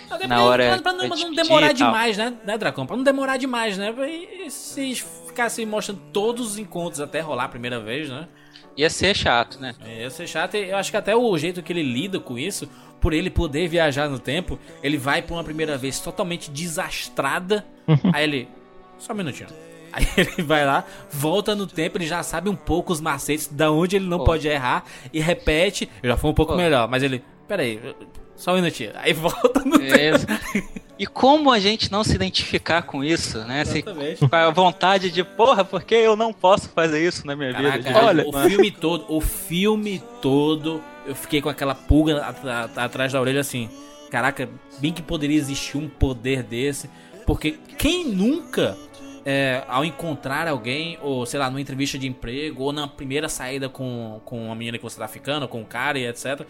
[0.09, 2.85] Até na hora pra, pra não, não demorar e demais, né, né, Dracon?
[2.87, 3.93] Pra não demorar demais, né?
[4.45, 4.95] E se
[5.27, 8.27] ficasse mostrando todos os encontros até rolar a primeira vez, né?
[8.77, 9.75] Ia ser chato, né?
[9.85, 10.55] Ia ser chato.
[10.55, 13.67] e Eu acho que até o jeito que ele lida com isso, por ele poder
[13.67, 17.65] viajar no tempo, ele vai pra uma primeira vez totalmente desastrada.
[18.13, 18.47] aí ele.
[18.97, 19.49] Só um minutinho.
[19.91, 23.71] Aí ele vai lá, volta no tempo, ele já sabe um pouco os macetes, da
[23.71, 24.25] onde ele não Pô.
[24.25, 25.89] pode errar, e repete.
[26.03, 26.57] Já foi um pouco Pô.
[26.57, 27.23] melhor, mas ele.
[27.47, 27.79] Peraí,
[28.41, 28.91] só um minutinho.
[28.95, 30.25] Aí volta no É, tempo.
[30.97, 33.61] E como a gente não se identificar com isso, né?
[33.61, 34.27] Exatamente.
[34.27, 37.79] com a vontade de, porra, por que eu não posso fazer isso na minha vida?
[37.81, 42.77] Caraca, Olha, o filme todo, o filme todo, eu fiquei com aquela pulga at- at-
[42.77, 43.67] atrás da orelha assim.
[44.11, 44.47] Caraca,
[44.79, 46.89] bem que poderia existir um poder desse.
[47.25, 48.77] Porque quem nunca,
[49.25, 53.69] é, ao encontrar alguém, ou sei lá, numa entrevista de emprego, ou na primeira saída
[53.69, 56.41] com, com a menina que você tá ficando, com o cara e etc.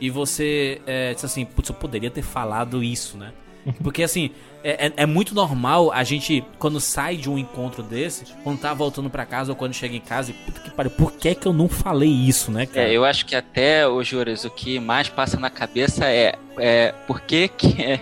[0.00, 3.32] E você é, disse assim, putz, eu poderia ter falado isso, né?
[3.82, 4.30] Porque assim,
[4.64, 8.72] é, é- é muito normal a gente, quando sai de um encontro desse, quando tá
[8.72, 11.46] voltando pra casa ou quando chega em casa, e puta que pariu, por que que
[11.46, 12.88] eu não falei isso, né, cara?
[12.88, 16.94] É, eu acho que até, ô Juras, o que mais passa na cabeça é, é
[17.06, 18.00] por que que, é,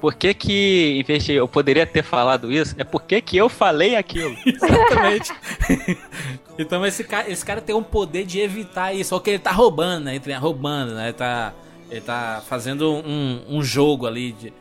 [0.00, 3.36] por que que, em vez de eu poderia ter falado isso, é por que que
[3.36, 4.34] eu falei aquilo.
[4.46, 5.30] Exatamente.
[6.58, 9.50] então esse cara, esse cara tem um poder de evitar isso, só que ele tá
[9.52, 10.16] roubando, né?
[10.16, 11.04] Entre roubando, né?
[11.06, 11.52] Ele tá,
[11.90, 14.52] ele tá fazendo um, um jogo ali de.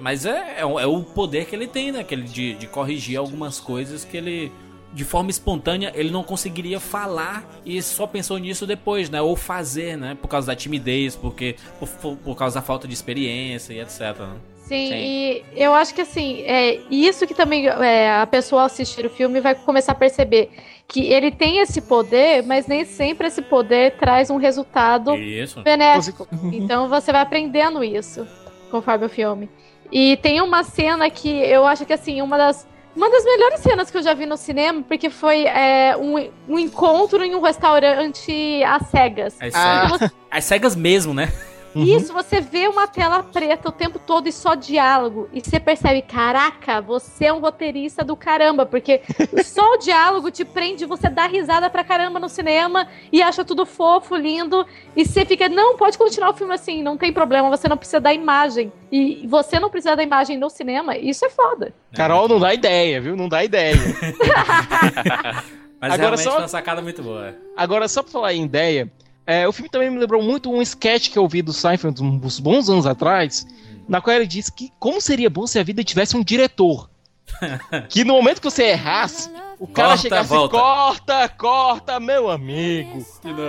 [0.00, 2.02] Mas é, é, o- é o poder que ele tem, né?
[2.02, 4.50] Que ele de, de corrigir algumas coisas que ele.
[4.92, 9.20] De forma espontânea, ele não conseguiria falar e só pensou nisso depois, né?
[9.20, 10.16] Ou fazer, né?
[10.20, 14.00] Por causa da timidez, porque por, por causa da falta de experiência e etc.
[14.20, 14.36] né?
[14.68, 14.94] Sim, Sim.
[14.94, 19.10] e eu acho que assim, é isso que também é, a pessoa ao assistir o
[19.10, 20.48] filme vai começar a perceber.
[20.86, 25.62] Que ele tem esse poder, mas nem sempre esse poder traz um resultado Isso.
[25.62, 26.28] benéfico.
[26.52, 28.26] Então você vai aprendendo isso
[28.70, 29.48] conforme o filme.
[29.90, 32.66] E tem uma cena que eu acho que assim, uma das
[32.96, 36.58] uma das melhores cenas que eu já vi no cinema, porque foi é, um, um
[36.58, 39.36] encontro em um restaurante às cegas.
[39.40, 39.88] As, Ah.
[39.90, 41.32] cegas, as cegas mesmo, né?
[41.74, 45.28] Isso, você vê uma tela preta o tempo todo e só diálogo.
[45.32, 49.00] E você percebe, caraca, você é um roteirista do caramba, porque
[49.44, 53.66] só o diálogo te prende, você dá risada pra caramba no cinema e acha tudo
[53.66, 54.64] fofo, lindo.
[54.96, 58.00] E você fica, não, pode continuar o filme assim, não tem problema, você não precisa
[58.00, 58.72] da imagem.
[58.92, 61.74] E você não precisa da imagem no cinema, isso é foda.
[61.94, 63.16] Carol não dá ideia, viu?
[63.16, 63.74] Não dá ideia.
[65.80, 67.34] Mas Agora realmente só- uma sacada muito boa.
[67.56, 68.90] Agora, só pra falar em ideia,
[69.26, 72.38] é, o filme também me lembrou muito um sketch que eu vi do Seinfeld uns
[72.38, 73.46] bons anos atrás,
[73.88, 76.88] na qual ele disse que como seria bom se a vida tivesse um diretor.
[77.88, 80.58] que no momento que você errasse, o cara Corta, chegasse volta.
[80.58, 83.04] corta, corta, meu amigo.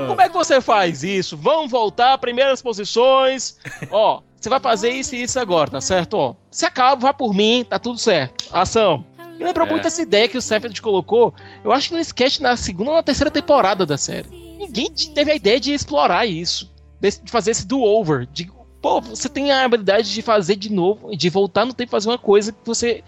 [0.07, 1.35] Como é que você faz isso?
[1.35, 3.57] Vamos voltar, primeiras posições.
[3.91, 6.13] Ó, você vai fazer isso e isso agora, tá certo?
[6.15, 8.45] Ó, se acaba, vai por mim, tá tudo certo.
[8.51, 9.03] Ação.
[9.37, 9.69] Me lembrou É.
[9.69, 11.33] muito essa ideia que o Seinfeld colocou,
[11.63, 14.44] eu acho que no sketch na segunda ou na terceira temporada da série.
[14.57, 18.27] Ninguém teve a ideia de explorar isso, de fazer esse do-over.
[18.31, 18.49] De,
[18.81, 22.09] pô, você tem a habilidade de fazer de novo, de voltar no tempo e fazer
[22.09, 23.03] uma coisa que você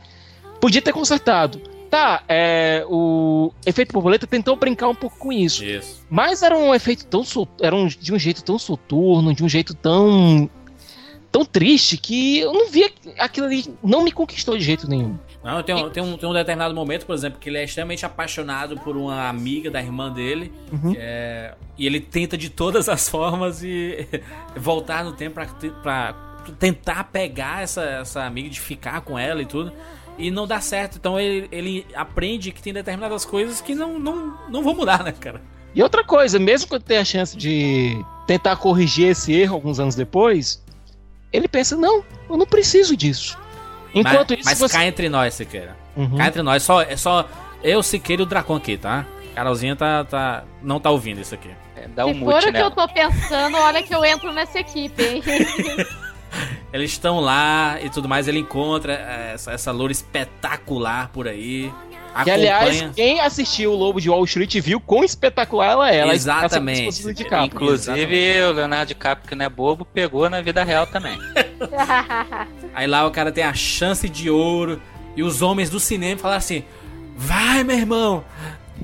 [0.60, 1.62] podia ter consertado.
[1.90, 5.64] Tá, é, o efeito borboleta tentou brincar um pouco com isso.
[5.64, 6.06] Isso.
[6.10, 7.24] Mas era um efeito tão
[7.62, 10.50] era um, de um jeito tão soturno, de um jeito tão
[11.32, 15.18] tão triste que eu não via aquilo ali não me conquistou de jeito nenhum.
[15.48, 18.06] Não, tem um, tem, um, tem um determinado momento, por exemplo, que ele é extremamente
[18.06, 20.52] apaixonado por uma amiga da irmã dele.
[20.72, 20.92] Uhum.
[20.92, 24.06] que é- e ele tenta de todas as formas e
[24.58, 25.40] voltar no tempo
[25.82, 26.16] pra
[26.60, 29.72] tentar pegar essa, essa amiga, de ficar com ela e tudo.
[30.18, 30.98] E não dá certo.
[30.98, 35.12] Então ele, ele aprende que tem determinadas coisas que não, não, não vão mudar, né,
[35.12, 35.42] cara?
[35.74, 39.94] E outra coisa, mesmo quando tem a chance de tentar corrigir esse erro alguns anos
[39.96, 40.64] depois,
[41.32, 43.38] ele pensa, não, eu não preciso disso.
[43.94, 44.78] Enquanto mas isso, mas você...
[44.78, 45.76] cá entre nós, Siqueira.
[45.96, 46.18] Uhum.
[46.18, 47.28] Cá entre nós, só, é só
[47.64, 49.06] eu, Siqueira e o Dracon aqui, tá?
[49.36, 51.50] Carolzinha tá, tá, não tá ouvindo isso aqui.
[51.96, 55.24] dá Se for o que eu tô pensando, olha que eu entro nessa equipe, hein?
[56.74, 61.72] Eles estão lá e tudo mais, ele encontra é, essa, essa loura espetacular por aí.
[62.24, 65.98] Que, aliás, quem assistiu o Lobo de Wall Street viu quão espetacular ela é.
[65.98, 67.14] Ela Exatamente.
[67.14, 67.46] de capa.
[67.46, 71.18] Inclusive, o Leonardo DiCaprio, que não é bobo, pegou na vida real também.
[72.78, 74.80] Aí lá o cara tem a chance de ouro
[75.16, 76.64] e os homens do cinema falam assim:
[77.16, 78.24] Vai, meu irmão,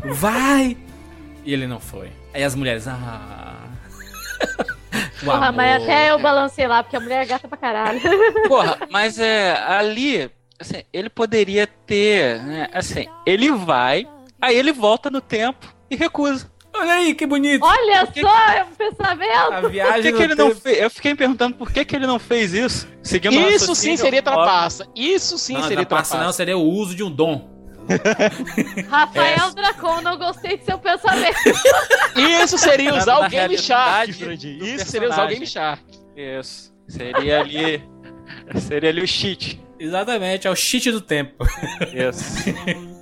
[0.04, 0.76] vai!
[1.46, 2.12] E ele não foi.
[2.34, 3.68] Aí as mulheres, ah.
[5.24, 8.02] Porra, mas até eu balancei lá, porque a mulher é gata pra caralho.
[8.50, 10.28] Porra, mas é ali,
[10.60, 14.08] assim, ele poderia ter, né, assim, ele vai,
[14.44, 16.52] Aí ele volta no tempo e recusa.
[16.84, 17.64] Olha aí, que bonito.
[17.64, 19.54] Olha que- só, é um pensamento.
[19.54, 20.62] A Por viagem que, no que ele não tempo.
[20.62, 20.78] fez?
[20.82, 22.88] Eu fiquei me perguntando por que, que ele não fez isso.
[23.02, 24.88] Seguindo Isso sim seria trapaça.
[24.96, 27.52] Isso sim Não, seria trapaça não, seria o uso de um dom.
[28.90, 31.38] Rafael Dracon, não gostei de seu pensamento.
[32.44, 34.58] Isso seria Na- usar o Game Shark, Jurandir.
[34.60, 35.34] do Isso seria usar o personagem.
[35.36, 35.84] Game Shark.
[36.16, 36.74] Isso.
[36.88, 37.84] Seria ali.
[38.60, 39.62] seria ali o cheat.
[39.80, 41.46] Exatamente, é o cheat do tempo.
[41.94, 42.44] Isso.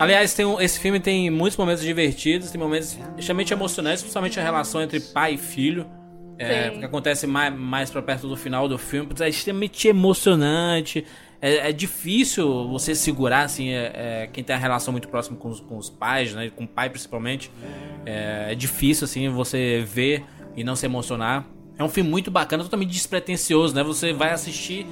[0.00, 4.42] Aliás, tem um- esse filme tem muitos momentos divertidos, tem momentos extremamente emocionantes, principalmente a
[4.42, 5.86] relação entre pai e filho.
[6.42, 11.04] É, que acontece mais, mais pra perto do final do filme, é extremamente emocionante.
[11.38, 15.48] É, é difícil você segurar, assim, é, é, quem tem a relação muito próxima com
[15.50, 16.48] os, com os pais, né?
[16.48, 17.50] Com o pai principalmente.
[18.06, 20.24] É, é difícil, assim, você ver
[20.56, 21.44] e não se emocionar.
[21.78, 23.82] É um filme muito bacana, totalmente despretensioso, né?
[23.82, 24.86] Você vai assistir,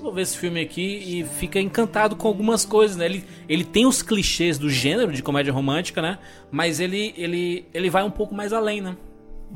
[0.00, 3.06] vou ver esse filme aqui e fica encantado com algumas coisas, né?
[3.06, 6.18] Ele, ele tem os clichês do gênero de comédia romântica, né?
[6.50, 8.96] Mas ele, ele, ele vai um pouco mais além, né?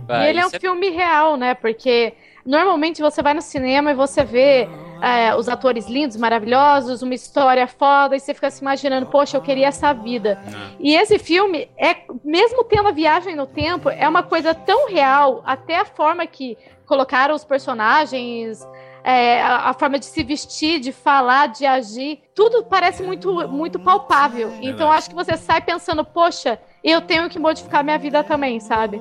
[0.09, 1.54] E ele é um filme real, né?
[1.54, 4.68] Porque normalmente você vai no cinema e você vê
[5.00, 9.40] é, os atores lindos, maravilhosos, uma história foda, e você fica se imaginando, poxa, eu
[9.40, 10.38] queria essa vida.
[10.78, 15.42] E esse filme, é, mesmo tendo a viagem no tempo, é uma coisa tão real,
[15.46, 18.66] até a forma que colocaram os personagens.
[19.04, 23.78] É, a, a forma de se vestir, de falar, de agir, tudo parece muito, muito
[23.78, 24.52] palpável.
[24.62, 29.00] Então acho que você sai pensando, poxa, eu tenho que modificar minha vida também, sabe?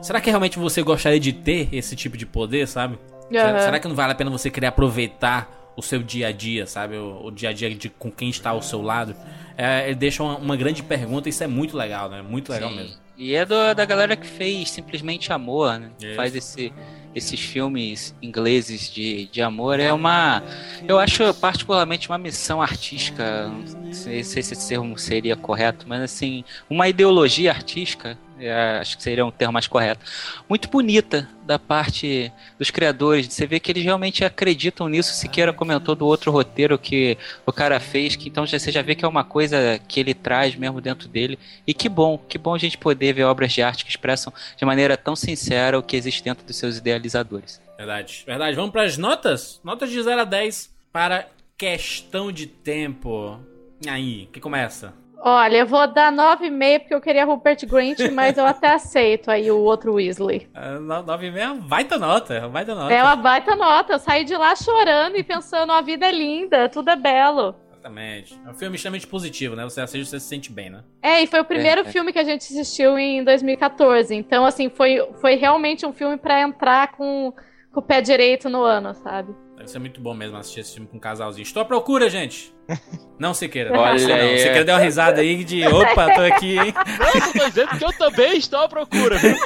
[0.00, 2.96] Será que realmente você gostaria de ter esse tipo de poder, sabe?
[3.24, 3.30] Aham.
[3.30, 6.66] Será, será que não vale a pena você querer aproveitar o seu dia a dia,
[6.66, 6.96] sabe?
[6.96, 9.16] O, o dia a dia de, com quem está ao seu lado?
[9.56, 12.22] É, ele deixa uma, uma grande pergunta e isso é muito legal, né?
[12.22, 12.76] Muito legal Sim.
[12.76, 12.96] mesmo.
[13.16, 15.90] E é do- da galera que fez Simplesmente Amor, né?
[16.00, 16.16] Isso.
[16.16, 16.72] Faz esse,
[17.14, 19.80] esses filmes ingleses de, de amor.
[19.80, 20.42] É uma.
[20.86, 23.48] Eu acho particularmente uma missão artística.
[23.48, 28.18] Não sei, se esse termo seria correto, mas assim, uma ideologia artística.
[28.40, 30.04] É, acho que seria um termo mais correto.
[30.48, 33.26] Muito bonita da parte dos criadores.
[33.26, 35.12] Você vê que eles realmente acreditam nisso.
[35.12, 39.04] Siqueira comentou do outro roteiro que o cara fez, que então você já vê que
[39.04, 41.38] é uma coisa que ele traz mesmo dentro dele.
[41.66, 44.64] E que bom, que bom a gente poder ver obras de arte que expressam de
[44.64, 47.60] maneira tão sincera o que existe dentro dos seus idealizadores.
[47.76, 48.24] Verdade.
[48.26, 48.56] Verdade.
[48.56, 49.60] Vamos para as notas?
[49.62, 53.38] Notas de 0 a 10 para questão de tempo.
[53.86, 54.94] Aí, que começa?
[55.22, 59.50] Olha, eu vou dar 9,5 porque eu queria Rupert Grint, mas eu até aceito aí
[59.50, 60.48] o outro Weasley.
[60.54, 62.48] Ah, no- 9,5 baita nota.
[62.48, 62.92] Baita nota.
[62.94, 63.92] É uma baita nota.
[63.92, 67.54] Eu saí de lá chorando e pensando, a vida é linda, tudo é belo.
[67.72, 68.38] Exatamente.
[68.46, 69.64] É um filme extremamente positivo, né?
[69.64, 70.82] Você assiste e você se sente bem, né?
[71.02, 71.90] É, e foi o primeiro É, é.
[71.90, 74.14] filme que a gente assistiu em 2014.
[74.14, 77.32] Então, assim, foi, foi realmente um filme pra entrar com,
[77.72, 79.34] com o pé direito no ano, sabe?
[79.60, 81.42] Deve ser muito bom mesmo assistir esse filme com um casalzinho.
[81.42, 82.50] Estou à procura, gente.
[83.20, 83.78] Não, Siqueira.
[83.78, 84.38] Olha Não, aí.
[84.38, 86.72] Siqueira deu uma risada aí de opa, tô aqui, hein?
[86.98, 89.36] Não, eu tô dizendo que eu também estou à procura, viu?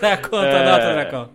[0.00, 0.64] Dracon, tua É.
[0.66, 1.28] nota, Dracon.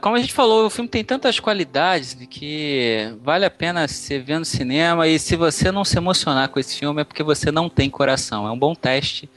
[0.00, 4.18] Como a gente falou, o filme tem tantas qualidades de que vale a pena você
[4.18, 7.52] ver no cinema e se você não se emocionar com esse filme é porque você
[7.52, 8.48] não tem coração.
[8.48, 9.28] É um bom teste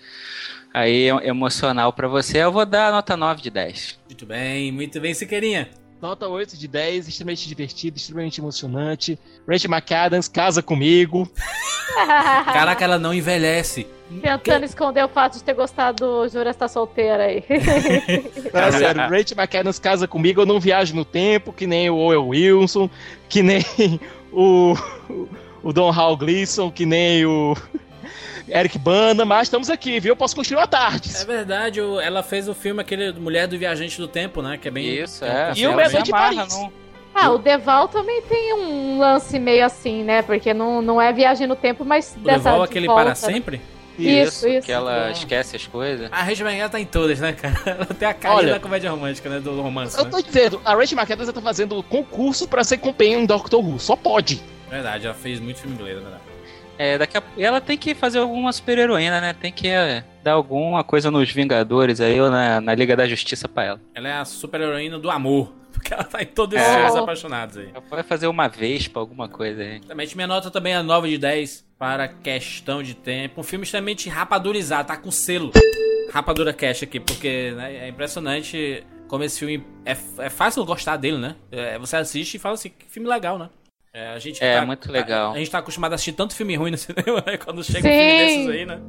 [0.79, 2.39] aí emocional pra você.
[2.39, 3.99] Eu vou dar a nota 9 de 10.
[4.07, 5.69] Muito bem, muito bem, Siqueirinha.
[6.01, 9.19] Nota 8 de 10, extremamente divertido, extremamente emocionante.
[9.45, 11.29] Rachel McAdams, casa comigo.
[12.45, 13.85] Caraca, ela não envelhece.
[14.21, 17.43] Tentando esconder o fato de ter gostado do Jura está solteira aí.
[18.51, 21.95] Não, é sério, Rachel McAdams casa comigo, eu não viajo no tempo, que nem o
[21.95, 22.89] Owen Wilson,
[23.27, 23.63] que nem
[24.33, 24.73] o,
[25.61, 27.55] o Don Hal Gleason, que nem o
[28.51, 30.11] Eric Bana, mas estamos aqui, viu?
[30.11, 31.11] Eu posso construir uma tarde.
[31.15, 34.57] É verdade, ela fez o filme aquele Mulher do Viajante do Tempo, né?
[34.57, 34.85] Que é bem.
[34.87, 35.47] Isso, um é.
[35.49, 36.57] conceito E o Medo de Paris.
[36.57, 36.71] num-
[37.13, 40.21] Ah, o Deval também tem um lance meio assim, né?
[40.21, 43.09] Porque não, não é viagem no tempo, mas O dessa Deval, de aquele volta, para
[43.09, 43.15] né?
[43.15, 43.61] sempre?
[43.97, 44.65] Isso, isso.
[44.65, 45.11] Que ela É.
[45.11, 46.07] esquece as coisas.
[46.11, 47.59] A Rachel McAdams tá em todas, né, cara?
[47.65, 49.41] Ela tem a cara Olha, da comédia romântica, né?
[49.41, 50.09] Do romance, Eu né?
[50.11, 53.97] tô dizendo, a Rachel McAdams tá fazendo concurso pra ser companion em Doctor Who, só
[53.97, 54.41] pode.
[54.69, 56.23] Verdade, ela fez muito filme inglês, é verdade.
[56.79, 57.23] É, daqui a...
[57.37, 59.33] ela tem que fazer alguma super-heroína, né?
[59.33, 63.49] Tem que é, dar alguma coisa nos Vingadores aí ou na, na Liga da Justiça
[63.49, 63.81] pra ela.
[63.93, 65.53] Ela é a super heroína do amor.
[65.73, 66.73] Porque ela tá em todos os É.
[66.75, 67.69] filmes apaixonados aí.
[67.73, 69.75] Ela pode fazer uma vez pra alguma coisa aí.
[69.75, 73.41] Exatamente, minha nota também é 9 de 10 para questão de tempo.
[73.41, 75.51] Um filme extremamente rapadurizado, tá com selo.
[76.11, 79.63] Rapadura Cash aqui, porque né, é impressionante como esse filme.
[79.85, 81.35] É, é fácil gostar dele, né?
[81.51, 83.49] É, você assiste e fala assim, que filme legal, né?
[83.99, 85.31] É, a gente É, muito legal.
[85.31, 87.37] A, a gente tá acostumado a assistir tanto filme ruim no cinema, né?
[87.37, 87.97] Quando chega um Sim.
[87.97, 88.79] filme desses aí, né?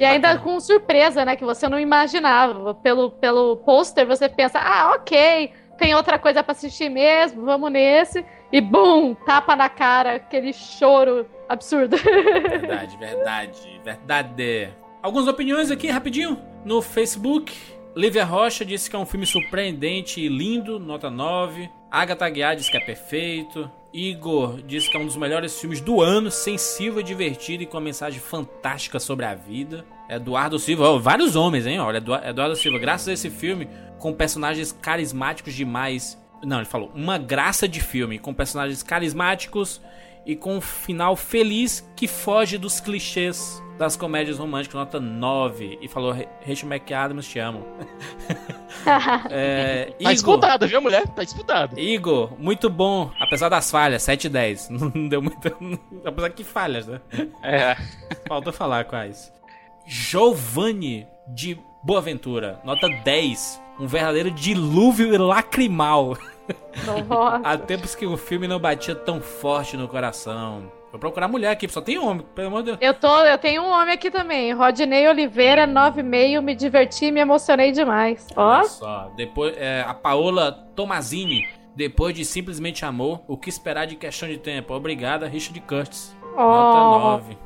[0.00, 1.36] E ainda com surpresa, né?
[1.36, 2.74] Que você não imaginava.
[2.74, 8.24] Pelo, pelo pôster, você pensa, ah, ok, tem outra coisa pra assistir mesmo, vamos nesse.
[8.50, 11.96] E bum, tapa na cara, aquele choro absurdo.
[11.96, 14.68] Verdade, verdade, verdade.
[15.02, 16.40] Algumas opiniões aqui, rapidinho.
[16.64, 17.54] No Facebook,
[17.94, 21.68] Lívia Rocha disse que é um filme surpreendente e lindo, nota 9.
[21.90, 23.70] Agatha Aguiar disse que é perfeito.
[23.94, 27.84] Igor disse que é um dos melhores filmes do ano, sensível, divertido e com uma
[27.84, 29.84] mensagem fantástica sobre a vida.
[30.10, 31.78] Eduardo Silva, ó, vários homens, hein?
[31.78, 33.68] Olha, Edu- Eduardo Silva, graças a esse filme,
[34.00, 36.20] com personagens carismáticos demais.
[36.42, 39.80] Não, ele falou, uma graça de filme, com personagens carismáticos
[40.26, 45.78] e com um final feliz que foge dos clichês das comédias românticas, nota 9.
[45.82, 46.12] E falou,
[46.46, 47.64] Rachel McAdams, te amo.
[49.30, 51.06] É, Tá Igor, disputado, viu, mulher?
[51.08, 51.78] Tá disputado.
[51.78, 54.68] Igor, muito bom, apesar das falhas, 7 e 10.
[54.94, 55.48] Não deu muito.
[56.04, 57.00] Apesar que falhas, né?
[57.42, 57.76] É.
[58.28, 59.32] Faltou falar quais.
[59.86, 63.62] Giovanni de Boaventura, nota 10.
[63.78, 66.16] Um verdadeiro dilúvio lacrimal.
[66.86, 67.40] Nossa.
[67.48, 70.70] Há tempos que o filme não batia tão forte no coração.
[70.92, 72.78] Vou procurar mulher aqui, só tem homem, pelo amor de Deus.
[72.80, 74.52] Eu, tô, eu tenho um homem aqui também.
[74.52, 76.40] Rodney Oliveira, 9,5.
[76.40, 78.28] Me diverti e me emocionei demais.
[78.36, 78.58] Ó.
[78.58, 83.96] Olha só, depois é, a Paola Tomazini, depois de simplesmente amor, o que esperar de
[83.96, 84.72] questão de tempo?
[84.72, 86.14] Obrigada, Richard Curtis.
[86.22, 87.10] Nota Ó.
[87.16, 87.38] 9.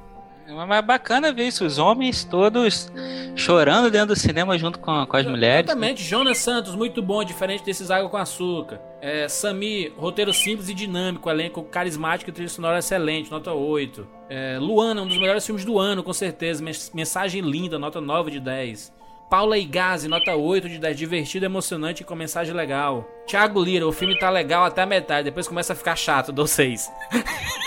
[0.48, 2.90] Mas é bacana ver isso, os homens todos
[3.36, 5.68] chorando dentro do cinema junto com, com as mulheres.
[5.68, 8.80] Exatamente, Jonas Santos, muito bom, diferente desses água com açúcar.
[9.00, 14.06] É, Sami, roteiro simples e dinâmico, elenco carismático e trilha sonora excelente, nota 8.
[14.30, 16.62] É, Luana, um dos melhores filmes do ano, com certeza.
[16.62, 18.92] Mens- Mensagem linda, nota 9 de 10.
[19.28, 20.96] Paula Igazi, nota 8 de 10.
[20.96, 23.06] Divertido, emocionante e com mensagem legal.
[23.26, 26.46] Thiago Lira, o filme tá legal até a metade, depois começa a ficar chato, dou
[26.46, 26.90] 6.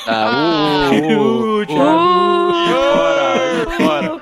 [0.08, 1.66] Ah, uh, uh, uh,
[3.78, 4.22] Fora,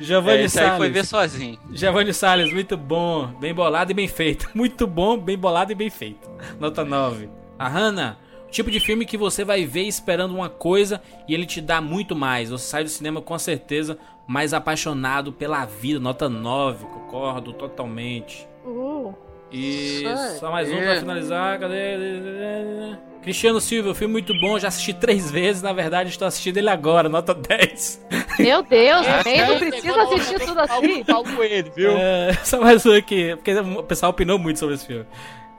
[0.00, 0.76] Giovanni É, aí Salles.
[0.78, 1.58] foi ver sozinho.
[1.72, 4.48] Giovanni Salles, muito bom, bem bolado e bem feito.
[4.54, 6.30] Muito bom, bem bolado e bem feito.
[6.58, 7.28] Nota 9.
[7.58, 11.44] A Hannah, o tipo de filme que você vai ver esperando uma coisa e ele
[11.44, 12.50] te dá muito mais.
[12.50, 15.98] Você sai do cinema com certeza mais apaixonado pela vida.
[15.98, 18.46] Nota 9, concordo totalmente.
[18.62, 19.14] Uh.
[19.50, 20.82] E Isso só mais um aí.
[20.82, 21.58] pra finalizar.
[21.58, 22.98] Cadê?
[23.22, 27.08] Cristiano Silva, filme muito bom, já assisti três vezes, na verdade estou assistindo ele agora,
[27.08, 28.06] nota 10.
[28.38, 31.04] Meu Deus, nem não cara, precisa assistir tudo assim.
[31.04, 31.90] com ele, viu?
[31.90, 35.04] É, só mais um aqui, porque o pessoal opinou muito sobre esse filme.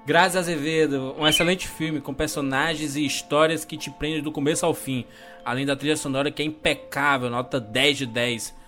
[0.05, 4.73] Graças Azevedo, um excelente filme com personagens e histórias que te prendem do começo ao
[4.73, 5.05] fim,
[5.43, 8.58] além da trilha sonora que é impecável, nota 10 de 10.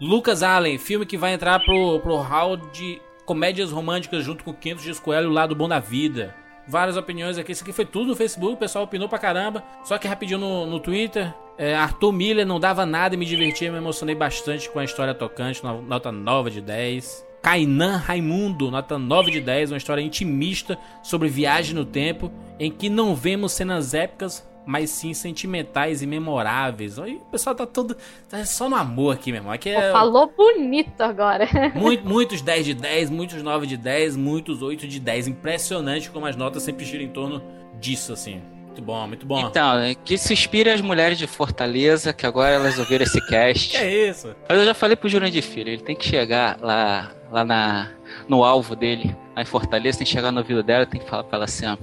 [0.00, 4.82] Lucas Allen, filme que vai entrar pro, pro hall de comédias românticas junto com 500
[4.84, 6.34] Dias o Lado Bom da Vida.
[6.66, 9.62] Várias opiniões aqui, isso aqui foi tudo no Facebook, o pessoal opinou pra caramba.
[9.84, 13.70] Só que rapidinho no, no Twitter, é, Arthur Miller não dava nada e me divertia,
[13.70, 17.26] me emocionei bastante com a história tocante, no- nota 9 de 10.
[17.42, 22.88] Kainan Raimundo, nota 9 de 10, uma história intimista sobre viagem no tempo, em que
[22.90, 26.98] não vemos cenas épicas, mas sim sentimentais e memoráveis.
[26.98, 27.96] Aí o pessoal tá todo.
[28.28, 29.52] Tá só no amor aqui, meu irmão.
[29.52, 29.92] Aqui é.
[29.92, 31.48] Falou bonito agora.
[31.74, 35.28] Muito, muitos 10 de 10, muitos 9 de 10, muitos 8 de 10.
[35.28, 37.42] Impressionante como as notas sempre giram em torno
[37.80, 38.40] disso, assim.
[38.66, 39.48] Muito bom, muito bom.
[39.48, 43.70] Então, é que se inspire as mulheres de Fortaleza, que agora elas ouviram esse cast.
[43.76, 44.34] Que é isso?
[44.48, 47.90] Mas eu já falei pro Jurandir Filho, ele tem que chegar lá, lá na,
[48.28, 51.24] no alvo dele, lá em Fortaleza, tem que chegar no ouvido dela, tem que falar
[51.24, 51.76] pra ela assim, ó.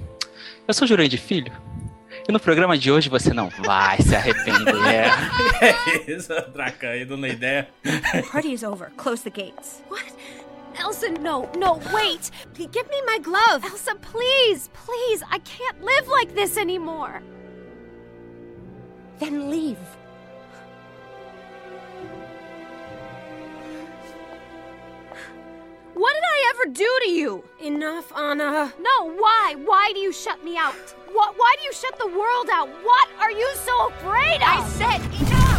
[0.66, 1.52] Eu sou Jurandir Filho,
[2.28, 4.74] e no programa de hoje você não vai se arrepender.
[5.62, 7.68] é isso, Draca aí, dando ideia.
[8.30, 8.90] Party is over.
[8.98, 9.82] Close the gates.
[9.88, 10.04] What?
[10.78, 12.30] Elsa, no, no, wait.
[12.54, 13.64] Give me my glove.
[13.64, 15.22] Elsa, please, please.
[15.30, 17.22] I can't live like this anymore.
[19.18, 19.78] Then leave.
[25.94, 27.44] What did I ever do to you?
[27.60, 28.72] Enough, Anna.
[28.78, 29.56] No, why?
[29.64, 30.74] Why do you shut me out?
[31.12, 31.34] What?
[31.36, 32.68] Why do you shut the world out?
[32.82, 34.42] What are you so afraid of?
[34.42, 35.58] I said enough.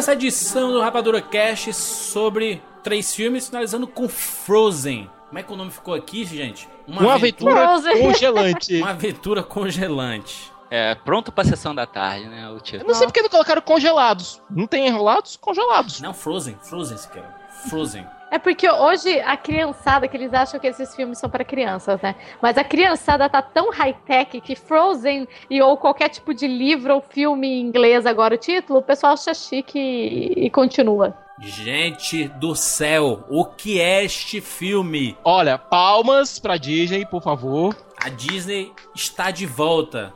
[0.00, 5.10] Essa edição do Rapadura Cast sobre três filmes, finalizando com Frozen.
[5.28, 6.66] Como é que o nome ficou aqui, gente?
[6.88, 8.00] Uma aventura Frozen.
[8.02, 8.76] congelante.
[8.78, 10.50] Uma aventura congelante.
[10.70, 12.88] É, pronto pra sessão da tarde, né, o Eu título.
[12.88, 14.40] não sei porque não colocaram congelados.
[14.48, 15.36] Não tem enrolados?
[15.36, 16.00] Congelados.
[16.00, 16.56] Não, Frozen.
[16.62, 17.28] Frozen, se quer.
[17.68, 18.06] Frozen.
[18.30, 22.14] É porque hoje a criançada, que eles acham que esses filmes são para crianças, né?
[22.40, 27.00] Mas a criançada tá tão high-tech que Frozen e ou qualquer tipo de livro ou
[27.00, 31.16] filme em inglês agora o título, o pessoal acha chique e, e continua.
[31.40, 35.16] Gente do céu, o que é este filme?
[35.24, 37.74] Olha, palmas pra Disney, por favor.
[37.96, 40.12] A Disney está de volta.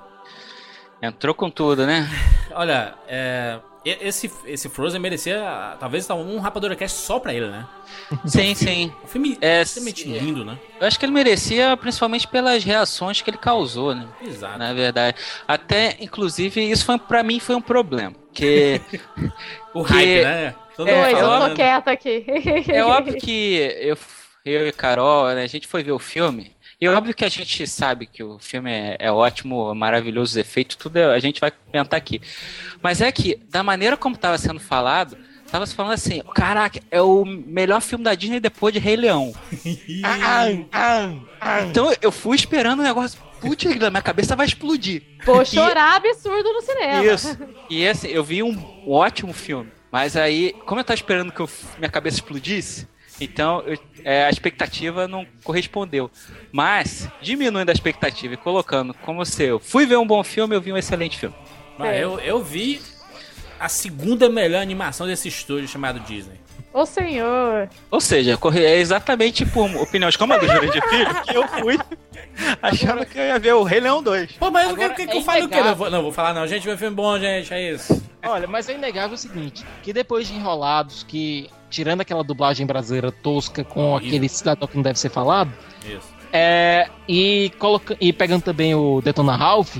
[1.01, 2.09] Entrou com tudo, né?
[2.55, 7.66] Olha, é, esse, esse Frozen merecia talvez um Rapadura Cast só pra ele, né?
[8.26, 8.93] Sim, sim.
[9.03, 10.59] O filme É, extremamente lindo, né?
[10.80, 14.07] Eu acho que ele merecia principalmente pelas reações que ele causou, né?
[14.22, 14.59] Exato.
[14.59, 15.16] Na verdade.
[15.47, 18.14] Até, inclusive, isso foi, pra mim foi um problema.
[18.32, 18.80] Que.
[19.74, 20.55] O que- hype, né?
[20.76, 21.49] Todo É, eu falando.
[21.51, 22.24] tô quieta aqui.
[22.68, 23.97] É óbvio que eu,
[24.45, 26.53] eu e Carol, né, a gente foi ver o filme.
[26.81, 30.37] E é óbvio que a gente sabe que o filme é, é ótimo, maravilhoso, os
[30.37, 32.20] efeitos, tudo é- a gente vai comentar aqui.
[32.83, 35.16] Mas é que, da maneira como estava sendo falado,
[35.51, 39.33] tava se falando assim: caraca, é o melhor filme da Disney depois de Rei Leão.
[41.70, 43.18] Então eu fui esperando o negócio.
[43.41, 45.03] Putz, minha cabeça vai explodir.
[45.25, 47.05] Vou E- chorar absurdo no cinema.
[47.05, 47.39] Isso.
[47.68, 49.70] E assim, eu vi um ótimo filme.
[49.93, 51.49] Mas aí, como eu tava esperando que eu-
[51.79, 52.89] minha cabeça explodisse,
[53.21, 56.11] então eu- é, a expectativa não correspondeu.
[56.53, 60.61] Mas, diminuindo a expectativa e colocando como se eu fui ver um bom filme, eu
[60.61, 61.35] vi um excelente filme.
[61.79, 62.81] Mas eu, eu vi
[63.59, 66.39] a segunda melhor animação desse estúdio chamado Disney.
[66.73, 67.69] Ô senhor.
[67.91, 71.79] Ou seja, é exatamente por opiniões como a do Júlio de Filho que eu fui
[72.62, 74.32] achando que eu ia ver o Rei Leão 2.
[74.32, 75.61] Pô, mas Agora, o que, que, é que eu falo o quê?
[75.61, 76.47] Não vou, não, vou falar não.
[76.47, 78.03] Gente, vai filme bom, gente, é isso.
[78.24, 83.12] Olha, mas é inegável o seguinte, que depois de Enrolados, que tirando aquela dublagem brasileira
[83.12, 85.53] tosca com aquele cidadão que não deve ser falado,
[85.85, 86.09] Isso.
[86.32, 89.76] é, e, coloca, e pegando também o Detona Ralph,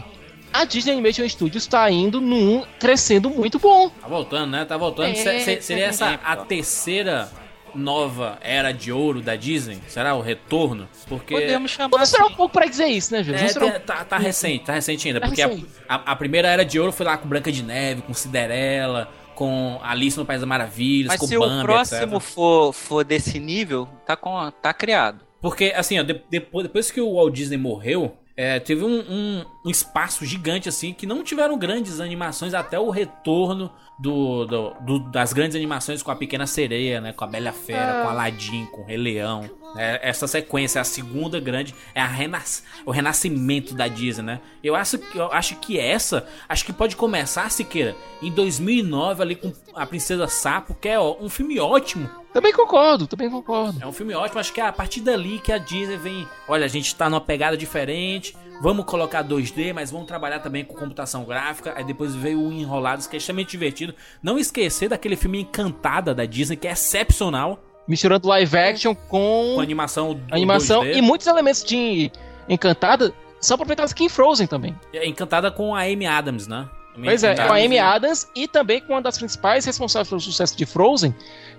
[0.53, 3.89] a Disney Animation Studios está indo num crescendo muito bom.
[3.89, 4.65] Tá voltando, né?
[4.65, 5.09] Tá voltando.
[5.09, 7.29] É, Se- se- seria essa é, a terceira
[7.75, 9.79] nova era de ouro da Disney?
[9.89, 10.89] Será o retorno?
[11.09, 12.17] Porque Podemos chamar Vamos assim.
[12.17, 13.41] esperar um pouco pra dizer isso, né, Júlio?
[13.41, 15.21] É, esperar um tá, tá- tá recente, tá recente ainda.
[15.21, 15.67] Tá porque a- recente.
[15.89, 19.81] A, a primeira era de ouro foi lá com Branca de Neve, com Cinderela, com
[19.83, 22.21] Alice no País das Maravilhas, Mas com se Bambi, o próximo etc.
[22.21, 25.21] for, for desse nível, tá, com, tá criado.
[25.41, 29.45] Porque, assim, ó, de- depois, depois que o Walt Disney morreu, é, teve um, um-
[29.67, 34.99] um espaço gigante, assim, que não tiveram grandes animações até o retorno do, do- do-
[35.11, 37.13] das grandes animações com a Pequena Sereia, né?
[37.13, 39.49] Com a Bela Fera, com Aladdin, com o Rei Leão.
[39.75, 44.41] né, essa sequência, a segunda grande, é a renas- o renascimento da Disney, né?
[44.63, 49.35] Eu acho, que- eu acho que essa, acho que pode começar, Siqueira, em 2009, ali
[49.35, 52.09] com a Princesa Sapo, que é ó, um filme ótimo.
[52.33, 53.79] Também concordo, também concordo.
[53.83, 56.29] É um filme ótimo, acho que é a partir dali que a Disney vem.
[56.47, 60.75] Olha, a gente tá numa pegada diferente, vamos colocar 2D, mas vamos trabalhar também com
[60.75, 61.75] computação gráfica.
[61.77, 63.95] Aí depois veio o Enrolados, que é extremamente divertido.
[64.23, 69.61] Não esquecer daquele filme Encantada da Disney, que é excepcional, Misturando live action com com
[69.61, 70.97] animação animação 2D.
[70.97, 72.11] e muitos elementos de
[72.49, 74.75] Encantada são aproveitados aqui em Frozen também.
[74.93, 76.67] É Encantada com a Amy Adams, né?
[77.03, 80.57] Pois é, com a Amy Adams e também com uma das principais responsáveis pelo sucesso
[80.57, 81.15] de Frozen,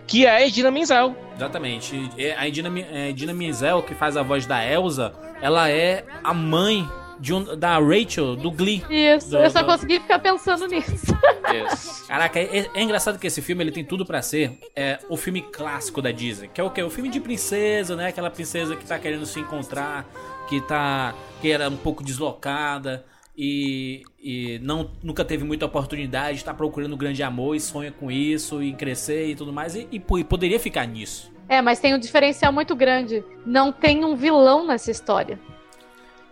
[0.07, 1.15] que é a Edina Menzel.
[1.35, 2.09] Exatamente.
[2.37, 6.33] A Edina, Mi- é, Edina Menzel, que faz a voz da Elsa, ela é a
[6.33, 6.87] mãe
[7.19, 8.83] de um- da Rachel, do Glee.
[8.89, 11.15] Isso, Do- eu só do- consegui ficar pensando nisso.
[12.07, 15.41] Caraca, é, é engraçado que esse filme ele tem tudo pra ser é, o filme
[15.41, 16.83] clássico da Disney, que é o quê?
[16.83, 18.07] O filme de princesa, né?
[18.07, 20.05] Aquela princesa que tá querendo se encontrar,
[20.49, 23.05] que tá que era um pouco deslocada
[23.37, 28.61] e, e não nunca teve muita oportunidade, tá procurando grande amor e sonha com isso
[28.63, 31.33] e em crescer e tudo mais e, e e poderia ficar nisso.
[31.47, 33.23] É, mas tem um diferencial muito grande.
[33.45, 35.39] Não tem um vilão nessa história.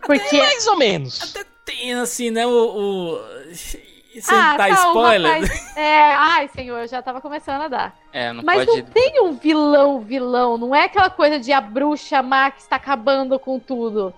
[0.02, 0.38] Porque.
[0.38, 1.34] Mais ou menos.
[1.66, 2.46] Tem assim, né?
[2.46, 3.20] O, o...
[3.54, 3.82] sem
[4.28, 5.52] Ah, dar calma, spoiler.
[5.78, 8.00] É, ai, senhor, eu já tava começando a dar.
[8.12, 8.82] É, não Mas pode.
[8.82, 10.58] não tem um vilão, vilão.
[10.58, 14.14] Não é aquela coisa de a bruxa má que está acabando com tudo.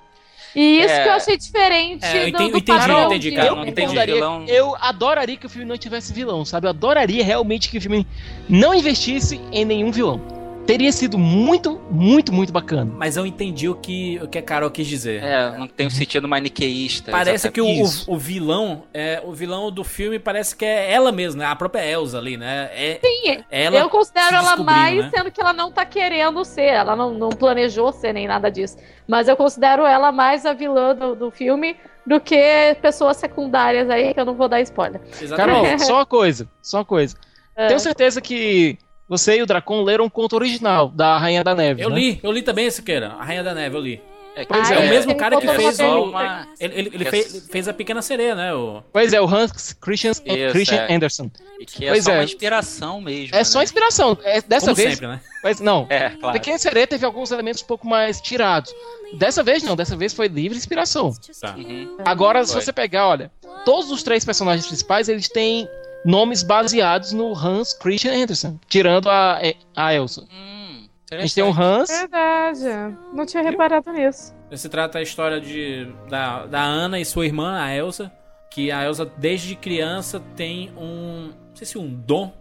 [0.55, 1.03] E isso É.
[1.03, 3.47] que eu achei diferente É, eu do, entendi- do entendi, padrão eu entendi, de- cara,
[3.49, 4.45] eu, não concordaria- vilão.
[4.47, 6.65] eu adoraria que o filme não tivesse vilão, sabe?
[6.67, 8.07] Eu adoraria realmente que o filme
[8.47, 10.21] não investisse em nenhum vilão.
[10.65, 12.91] Teria sido muito, muito, muito bacana.
[12.97, 15.23] Mas eu entendi o que, o que a Carol quis dizer.
[15.23, 17.11] É, não tem um sentido maniqueísta.
[17.11, 21.11] Parece que o, o, o vilão, é, o vilão do filme parece que é ela
[21.11, 21.49] mesma, né?
[21.49, 22.69] A própria Elsa ali, né?
[22.73, 25.11] É, Sim, ela eu considero ela mais né?
[25.15, 26.73] sendo que ela não tá querendo ser.
[26.73, 28.77] Ela não, não planejou ser nem nada disso.
[29.07, 34.13] Mas eu considero ela mais a vilã do, do filme do que pessoas secundárias aí,
[34.13, 35.01] que eu não vou dar spoiler.
[35.21, 35.61] Exatamente.
[35.61, 37.15] Carol, só uma coisa, só uma coisa.
[37.57, 37.67] É.
[37.67, 38.77] Tenho certeza que
[39.07, 41.81] você e o Dracon leram o conto original da Rainha da Neve.
[41.81, 41.95] Eu né?
[41.95, 44.01] li, eu li também esse Siqueira, A Rainha da Neve, eu li.
[44.37, 44.89] É, Pois é, o é.
[44.89, 46.09] mesmo cara que fez uma o.
[46.09, 48.53] uma- Ele, ele, ele que é- fez, fez a Pequena Sereia, né?
[48.53, 48.83] O...
[48.91, 50.93] Pois é, o Hans Christian, Isso, Christian é.
[50.93, 51.31] Anderson.
[51.57, 52.15] E que é Pois só é.
[52.15, 53.33] uma inspiração mesmo.
[53.33, 53.63] É só né?
[53.63, 54.17] inspiração.
[54.23, 54.89] É, dessa Como vez.
[54.91, 55.21] sempre, né?
[55.41, 55.87] Mas não.
[55.89, 56.33] É, claro.
[56.33, 58.75] Pequena Sereia teve alguns elementos um pouco mais tirados.
[59.17, 61.13] Dessa vez não, dessa vez foi livre inspiração.
[61.39, 61.55] Tá.
[61.55, 61.95] Uhum.
[62.03, 62.61] Agora, se Foi.
[62.61, 63.31] você pegar, olha,
[63.63, 65.65] todos os três personagens principais, eles têm
[66.05, 69.39] nomes baseados no Hans Christian Andersen, tirando a,
[69.75, 70.21] a Elsa.
[70.31, 71.91] Hum, A gente tem o interessante.
[71.91, 72.97] Hans, Verdade.
[73.13, 74.33] Não tinha reparado nisso.
[74.53, 78.11] Se trata a história de, da, da Ana e sua irmã, a Elsa.
[78.51, 81.31] Que a Elsa, desde criança, tem um.
[81.49, 82.31] Não sei se um dom,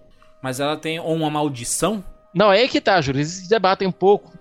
[0.41, 2.05] mas ela tem ou uma maldição.
[2.33, 3.19] Não, é aí que tá, Júlio.
[3.21, 4.33] Eles debatem um pouco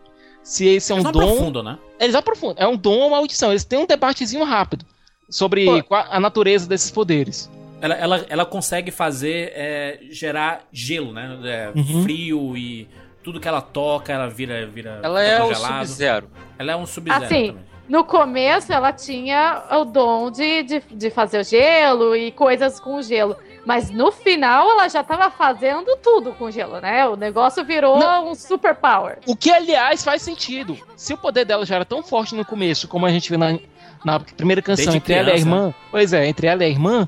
[0.43, 1.19] se esse é um Eles dom.
[1.21, 1.80] aprofundam, né?
[1.99, 2.63] Eles aprofundam.
[2.63, 3.51] É um dom ou maldição.
[3.51, 4.86] Eles têm um debatezinho rápido
[5.30, 5.95] sobre Pô.
[5.95, 7.49] a natureza desses poderes.
[7.84, 11.38] Ela, ela, ela consegue fazer é, gerar gelo, né?
[11.43, 12.01] É, Uhum.
[12.03, 12.88] Frio e
[13.21, 14.65] tudo que ela toca, ela vira.
[14.65, 15.86] vira Ela é congelado.
[15.86, 16.29] Sub-Zero.
[16.57, 17.63] Ela é um sub-zero Assim, também.
[17.89, 23.01] no começo ela tinha o dom de, de, de fazer o gelo e coisas com
[23.01, 23.36] gelo.
[23.65, 27.05] Mas no final ela já tava fazendo tudo com gelo, né?
[27.07, 27.97] O negócio virou
[28.29, 29.17] um super power.
[29.25, 30.77] O que, aliás, faz sentido.
[30.95, 33.57] Se o poder dela já era tão forte no começo, como a gente viu na,
[34.05, 35.49] na primeira canção Desde entre ela e a criança.
[35.49, 37.07] irmã, pois é, entre ela e a irmã,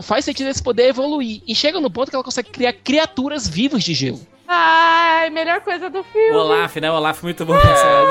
[0.00, 1.42] faz sentido esse poder evoluir.
[1.46, 4.20] E chega no ponto que ela consegue criar criaturas vivas de gelo.
[4.48, 6.30] Ai, melhor coisa do filme.
[6.32, 6.90] O Olaf, né?
[6.90, 7.56] O Olaf muito bom.
[7.56, 7.62] É,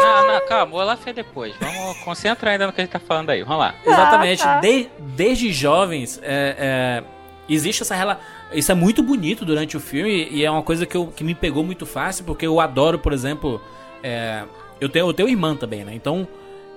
[0.03, 1.53] não, não, calma, o Olaf é depois.
[1.59, 3.43] Vamos concentrar ainda no que a gente tá falando aí.
[3.43, 3.75] Vamos lá.
[3.85, 4.41] Exatamente.
[4.41, 4.59] tá.
[4.59, 7.03] De- desde jovens, é, é,
[7.47, 8.23] existe essa relação.
[8.53, 11.35] Isso é muito bonito durante o filme e é uma coisa que, eu, que me
[11.35, 13.61] pegou muito fácil, porque eu adoro, por exemplo.
[14.03, 14.43] é,
[14.79, 15.93] eu, tenho, eu tenho irmã também, né?
[15.93, 16.27] Então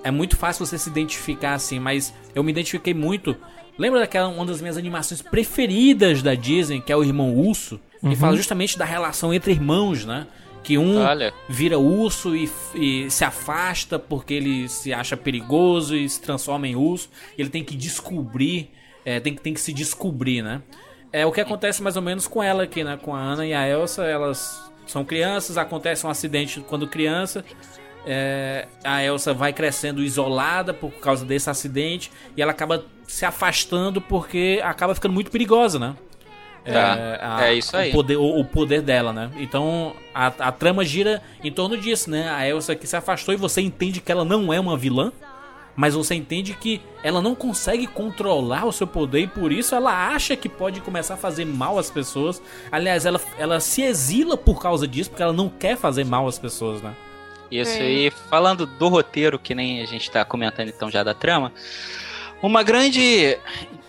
[0.03, 3.35] é muito fácil você se identificar assim, mas eu me identifiquei muito.
[3.79, 7.81] Lembra daquela uma das minhas animações preferidas da Disney, que é o Irmão Urso?
[8.01, 8.17] Que Uhum.
[8.17, 10.27] fala justamente da relação entre irmãos, né?
[10.63, 11.33] Que um Olha.
[11.49, 16.77] vira urso e, e se afasta porque ele se acha perigoso e se transforma em
[16.77, 17.11] urso.
[17.37, 18.71] E ele tem que descobrir,
[19.05, 20.63] é, tem, que- tem que se descobrir, né?
[21.13, 22.99] É o que acontece mais ou menos com ela aqui, né?
[23.03, 27.45] Com a Ana e a Elsa, elas são crianças, acontece um acidente quando criança.
[28.07, 34.01] É, a Elsa vai crescendo isolada por causa desse acidente e ela acaba se afastando
[34.01, 35.95] porque acaba ficando muito perigosa, né?
[36.65, 37.91] Tá, é isso aí.
[37.91, 39.31] O poder, o, o poder dela, né?
[39.37, 42.31] Então a, a trama gira em torno disso, né?
[42.31, 45.13] A Elsa que se afastou e você entende que ela não é uma vilã,
[45.77, 50.09] mas você entende que ela não consegue controlar o seu poder e por isso ela
[50.09, 52.41] acha que pode começar a fazer mal às pessoas.
[52.73, 56.39] Aliás, ela, ela se exila por causa disso, porque ela não quer fazer mal às
[56.39, 56.95] pessoas, né?
[57.61, 57.89] Isso, É.
[57.89, 61.53] e falando do roteiro, que nem a gente tá comentando então já da trama,
[62.43, 63.39] uma grande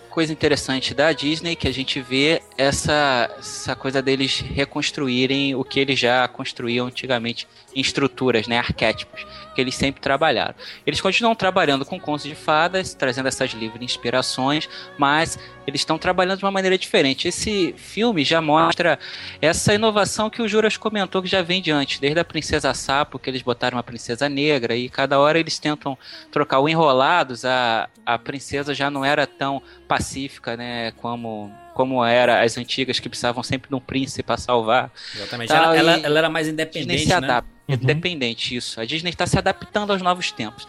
[0.10, 5.78] coisa interessante da Disney que a gente vê essa, essa coisa deles reconstruírem o que
[5.78, 7.46] eles já construíam antigamente
[7.76, 10.56] em estruturas, né, arquétipos, que eles sempre trabalharam.
[10.86, 16.40] Eles continuam trabalhando com contos de fadas, trazendo essas livres inspirações, mas eles estão trabalhando
[16.40, 17.28] de uma maneira diferente.
[17.28, 18.98] Esse filme já mostra
[19.42, 23.20] essa inovação que o Juras comentou que já vem de antes, desde a Princesa Sapo,
[23.20, 25.98] que eles botaram uma princesa negra, e cada hora eles tentam
[26.32, 32.42] trocar o enrolados, a, a princesa já não era tão pacífica, né, como, como era
[32.42, 34.90] as antigas, que precisavam sempre de um príncipe para salvar.
[35.14, 35.50] Exatamente.
[35.50, 37.16] Tá, ela, ela, ela era mais Disney independente, se né?
[37.16, 37.56] adapta.
[37.68, 38.80] Independente, isso.
[38.80, 40.66] A Disney está se adaptando aos novos tempos.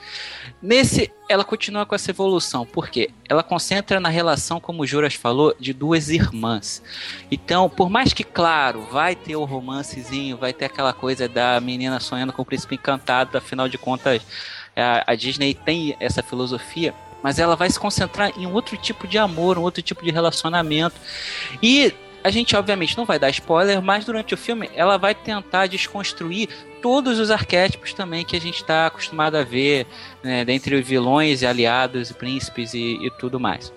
[0.61, 5.54] Nesse, ela continua com essa evolução, porque ela concentra na relação, como o Juras falou,
[5.61, 6.82] de duas irmãs.
[7.30, 12.00] Então, por mais que, claro, vai ter o romancezinho, vai ter aquela coisa da menina
[12.00, 14.22] sonhando com o príncipe encantado, afinal de contas,
[14.74, 16.92] a, a Disney tem essa filosofia,
[17.26, 20.12] mas ela vai se concentrar em um outro tipo de amor, um outro tipo de
[20.12, 20.94] relacionamento.
[21.60, 25.66] E a gente, obviamente, não vai dar spoiler, mas durante o filme ela vai tentar
[25.66, 26.48] desconstruir
[26.80, 29.88] todos os arquétipos também que a gente está acostumado a ver,
[30.22, 33.72] né, dentre vilões e aliados, príncipes e, e tudo mais.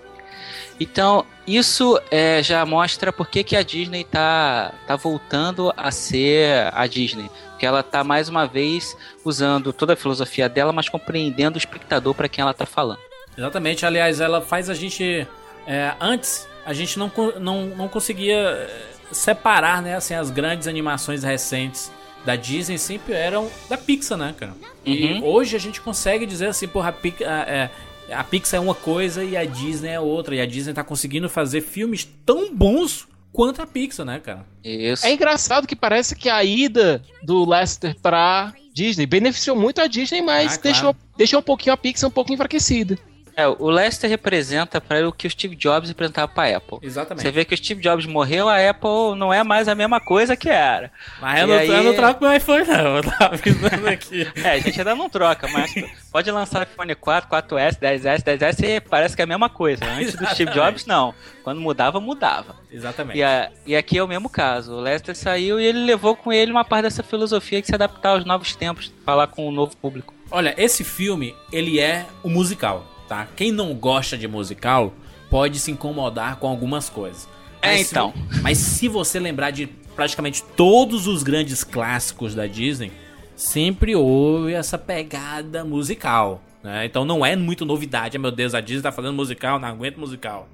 [0.79, 6.69] Então, isso é, já mostra por que, que a Disney tá, tá voltando a ser
[6.71, 7.31] a Disney.
[7.57, 8.95] Que ela tá mais uma vez
[9.25, 13.08] usando toda a filosofia dela, mas compreendendo o espectador para quem ela tá falando.
[13.39, 15.25] Exatamente, aliás, ela faz a gente.
[15.65, 18.69] é, antes, a gente não, não, não conseguia é,
[19.11, 21.91] separar né, assim, as grandes animações recentes
[22.25, 24.53] da Disney sempre eram da Pixar, né, cara?
[24.85, 25.23] E Uhum.
[25.25, 27.69] hoje a gente consegue dizer assim, porra, a, Pix- a- é,
[28.13, 30.35] a Pixar é uma coisa e a Disney é outra.
[30.35, 34.45] E a Disney tá conseguindo fazer filmes tão bons quanto a Pixar, né, cara?
[34.63, 35.05] Isso.
[35.05, 40.21] É engraçado que parece que a ida do Lester pra Disney beneficiou muito a Disney,
[40.21, 40.61] mas Ah, claro.
[40.63, 42.97] deixou, deixou um pouquinho a Pixar um pouco enfraquecida.
[43.39, 46.79] É, o Lester representa para ele o que o Steve Jobs representava para Apple.
[46.81, 47.21] Exatamente.
[47.23, 50.35] Você vê que o Steve Jobs morreu, a Apple não é mais a mesma coisa
[50.35, 50.91] que era.
[51.21, 52.97] Mas eu não, aí- eu não troco meu iPhone, não.
[52.97, 54.27] Eu tava avisando aqui.
[54.43, 55.73] É, a gente ainda não troca, mas
[56.11, 59.85] pode lançar iPhone 4, 4S, 10S, 10S e parece que é a mesma coisa.
[59.85, 60.53] Antes do Steve Exatamente.
[60.53, 61.13] Jobs, não.
[61.43, 62.55] Quando mudava, mudava.
[62.71, 63.17] Exatamente.
[63.19, 64.73] E, a- e aqui é o mesmo caso.
[64.73, 68.09] O Lester saiu e ele levou com ele uma parte dessa filosofia de se adaptar
[68.11, 70.13] aos novos tempos, falar com o novo público.
[70.31, 73.27] Olha, esse filme, ele é o musical, tá?
[73.35, 74.93] Quem não gosta de musical
[75.29, 77.27] pode se incomodar com algumas coisas.
[77.61, 78.13] É, Mas se- então.
[78.41, 82.91] mas se você lembrar de praticamente todos os grandes clássicos da Disney,
[83.35, 86.85] sempre houve essa pegada musical, né?
[86.85, 88.15] Então não é muito novidade.
[88.15, 90.47] Ah, meu Deus, a Disney tá fazendo musical, não aguento musical.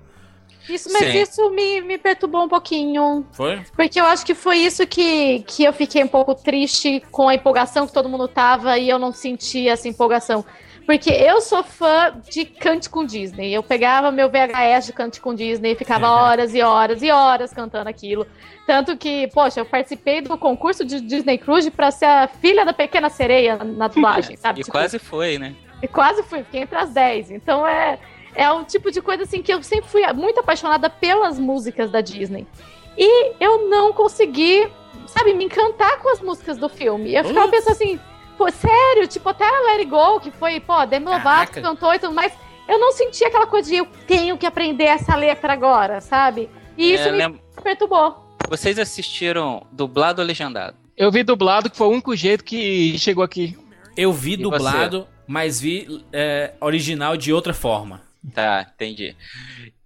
[0.67, 1.21] Isso, mas Sim.
[1.21, 3.23] isso me, me perturbou um pouquinho.
[3.33, 3.61] Foi?
[3.75, 7.35] Porque eu acho que foi isso que, que eu fiquei um pouco triste com a
[7.35, 10.43] empolgação que todo mundo tava e eu não senti essa empolgação.
[10.85, 13.51] Porque eu sou fã de Cante com Disney.
[13.53, 17.51] Eu pegava meu VHS de Cante com Disney e ficava horas e horas e horas
[17.53, 18.27] cantando aquilo.
[18.67, 22.73] Tanto que, poxa, eu participei do concurso de Disney Cruise pra ser a filha da
[22.73, 24.59] pequena sereia na dublagem, sabe?
[24.61, 25.55] E Tipo, quase foi, né?
[25.81, 27.31] e quase fui, fiquei entre as 10.
[27.31, 27.99] Então é,
[28.33, 32.01] é um tipo de coisa assim que eu sempre fui muito apaixonada pelas músicas da
[32.01, 32.47] Disney.
[32.97, 34.67] E eu não consegui,
[35.07, 37.13] sabe, me encantar com as músicas do filme.
[37.13, 37.99] Eu ficava pensando assim,
[38.37, 41.61] pô, sério, tipo, até a Let It Go, que foi, pô, Demi Lovato Caraca.
[41.61, 42.33] cantou e tudo mais.
[42.67, 46.49] Eu não senti aquela coisa de eu tenho que aprender essa letra agora, sabe?
[46.77, 48.25] E É, isso me lem- perturbou.
[48.49, 50.75] Vocês assistiram dublado ou legendado?
[50.97, 53.57] Eu vi dublado, que foi o único jeito que chegou aqui.
[53.97, 58.01] Eu vi E dublado, mas vi é, original de outra forma.
[58.33, 59.15] Tá, entendi.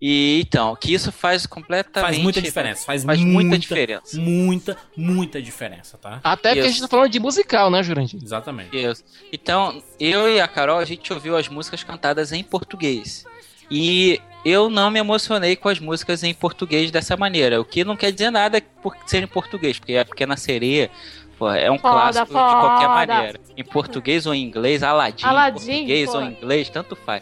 [0.02, 2.12] E então, que isso faz completamente.
[2.12, 2.86] Faz muita diferença.
[2.86, 4.20] Faz, Faz muita, muita diferença.
[4.20, 6.20] Muita, muita diferença, tá?
[6.24, 8.20] Até porque a gente tá falando de musical, né, Jurandir?
[8.24, 8.76] Exatamente.
[8.76, 9.04] Isso.
[9.32, 13.26] Então, eu e a Carol, a gente ouviu as músicas cantadas em português.
[13.70, 17.60] E eu não me emocionei com as músicas em português dessa maneira.
[17.60, 20.90] O que não quer dizer nada por ser em português, porque a Pequena Sereia
[21.38, 22.60] pô, é um Foda, clássico de foda.
[22.60, 23.40] qualquer maneira.
[23.56, 26.18] Em português ou em inglês, Aladdin, Aladdin, em português pô.
[26.18, 27.22] ou em inglês, tanto faz.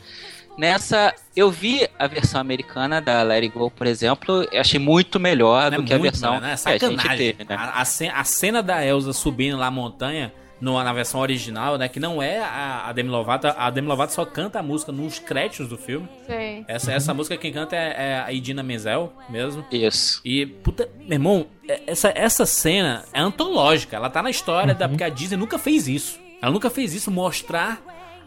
[0.58, 5.20] Nessa, eu vi a versão americana da Let It Go, por exemplo, eu achei muito
[5.20, 6.56] melhor Não do é que a versão né?
[6.66, 7.56] É que a gente teve, né?
[7.56, 11.88] A, a a cena da Elsa subindo lá a montanha, no- na versão original, né?
[11.88, 13.46] Que não é a, a Demi Lovato.
[13.56, 16.10] A Demi Lovato só canta a música nos créditos do filme.
[16.26, 16.66] Sim.
[16.68, 19.64] Essa, essa música quem canta é, é a Idina Menzel mesmo.
[19.72, 20.20] Isso.
[20.26, 23.96] E, puta, meu irmão, é- essa, essa cena é antológica.
[23.96, 24.90] Ela tá na história da.
[24.90, 26.20] Porque a Disney nunca fez isso.
[26.42, 27.80] Ela nunca fez isso, mostrar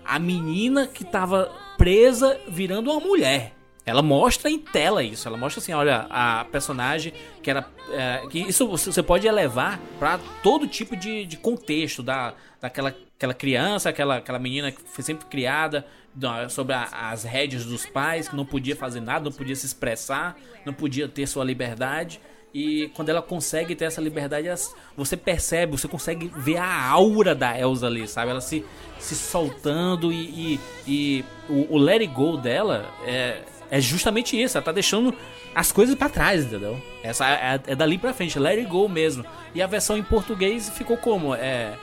[0.05, 1.51] a menina que tava
[1.81, 3.55] presa virando uma mulher.
[3.87, 5.27] Ela mostra em tela isso.
[5.27, 7.67] Ela mostra assim, olha, a personagem que era.
[7.91, 13.33] é, que isso você pode elevar pra todo tipo de, de contexto da, daquela aquela
[13.35, 18.29] criança, aquela, aquela menina que foi sempre criada da- sobre a- as rédeas dos pais,
[18.29, 22.21] que não podia fazer nada, não podia se expressar, não podia ter sua liberdade.
[22.53, 24.59] E quando ela consegue ter essa liberdade, ela-
[24.97, 28.31] você percebe, você consegue ver a aura da Elsa ali, sabe?
[28.33, 28.65] Ela se,
[28.99, 34.57] se soltando e, e, e o, o let it go dela é, é justamente isso.
[34.59, 35.15] Ela tá deixando
[35.55, 36.81] as coisas pra trás, entendeu?
[37.05, 39.25] Essa é, é dali pra frente, let it go mesmo.
[39.55, 41.35] E a versão em português ficou como?
[41.35, 41.75] É.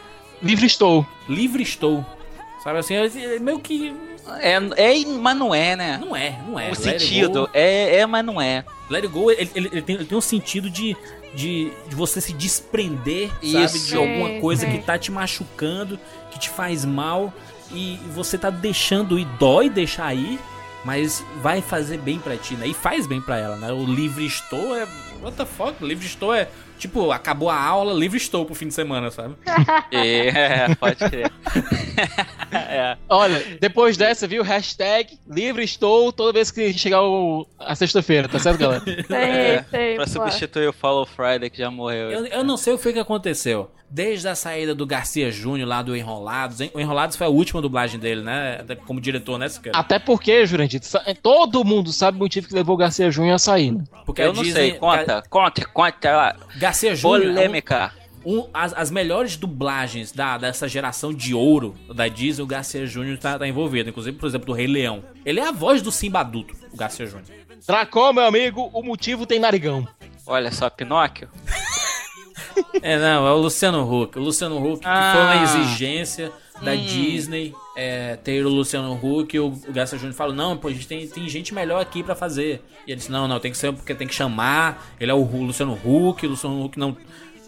[0.43, 1.05] Livre estou.
[1.29, 2.05] Livre estou.
[2.67, 3.95] Sabe assim, é meio que.
[4.39, 5.97] É, é, mas não é, né?
[6.01, 6.65] Não é, não é.
[6.65, 8.65] O Let sentido Go- é, é, mas não é.
[8.89, 10.93] Let It Go, ele, ele- ele tem, ele tem um sentido de,
[11.33, 13.63] de, de você se desprender, sabe?
[13.63, 13.87] Isso.
[13.87, 14.71] De alguma Sim, coisa sim.
[14.73, 15.97] que tá te machucando,
[16.29, 17.33] que te faz mal.
[17.71, 20.37] E você tá deixando, e dói deixar ir,
[20.83, 22.67] mas vai fazer bem pra ti, né?
[22.67, 23.71] E faz bem pra ela, né?
[23.71, 24.85] O livre estou é...
[25.21, 25.81] What the fuck?
[25.81, 26.49] Livre estou é...
[26.77, 29.35] Tipo, acabou a aula, livre estou pro fim de semana, sabe?
[29.91, 31.31] É, pode crer.
[32.51, 32.97] é.
[33.09, 34.43] Olha, depois dessa, viu?
[34.43, 38.83] Hashtag livre estou toda vez que chegar o, a sexta-feira, tá certo, galera?
[39.09, 40.11] É, sei, pra pô.
[40.11, 42.11] substituir o Follow Friday que já morreu.
[42.11, 43.71] Eu, eu não sei o que foi que aconteceu.
[43.89, 46.59] Desde a saída do Garcia Júnior lá do Enrolados.
[46.73, 48.59] O Enrolados foi a última dublagem dele, né?
[48.85, 49.77] Como diretor, né, Siqueira?
[49.77, 50.81] Até porque, Jurandir,
[51.23, 53.83] todo mundo sabe o motivo que levou o Garcia Júnior a sair, né?
[54.05, 56.35] Porque eu a não Disney- sei, conta, conta, conta lá.
[56.57, 57.27] Garcia Júnior.
[57.27, 57.91] é um- Polêmica.
[58.25, 63.17] um- as, as melhores dublagens da, dessa geração de ouro da Disney, o Garcia Júnior
[63.17, 63.89] tá, tá envolvido.
[63.89, 65.01] Inclusive, por exemplo, do Rei Leão.
[65.25, 67.27] Ele é a voz do Simba adulto, o Garcia Júnior.
[67.65, 69.87] Dracon, meu amigo, o motivo tem narigão.
[70.25, 71.29] Olha só, Pinóquio.
[72.81, 74.17] É, não, é o Luciano Huck.
[74.17, 75.11] O Luciano Huck, que Ah.
[75.13, 76.31] foi uma exigência
[76.61, 76.77] da Hum.
[76.77, 79.35] Disney é, ter o Luciano Huck.
[79.35, 82.15] E o, o Júnior falou: Não, pô, a gente tem, tem gente melhor aqui pra
[82.15, 82.63] fazer.
[82.85, 84.87] E ele disse: Não, não, tem que ser porque tem que chamar.
[84.99, 86.95] Ele é o Luciano Huck, o Luciano Huck não.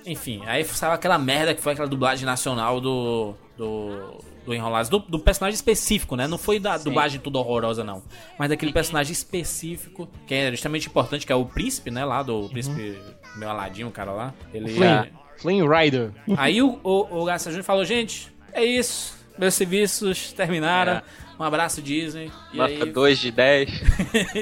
[0.05, 4.97] Enfim, aí saiu aquela merda que foi aquela dublagem nacional do, do, do Enrolados, do,
[4.97, 6.25] do personagem específico, né?
[6.25, 8.01] Não foi da dublagem tudo horrorosa, não.
[8.37, 12.05] Mas daquele personagem específico, que é extremamente importante, que é o príncipe, né?
[12.05, 12.97] Lá do príncipe,
[13.35, 14.33] meu aladinho, o cara lá.
[14.53, 15.09] Ele Flynn, é...
[15.37, 16.11] Flynn Rider.
[16.37, 19.17] Aí o, o, o Garcia Júnior falou, gente, é isso.
[19.37, 20.93] Meus serviços terminaram.
[20.93, 21.03] É.
[21.39, 22.29] Um abraço, Disney.
[22.51, 23.69] E Nota aí, 2 de 10.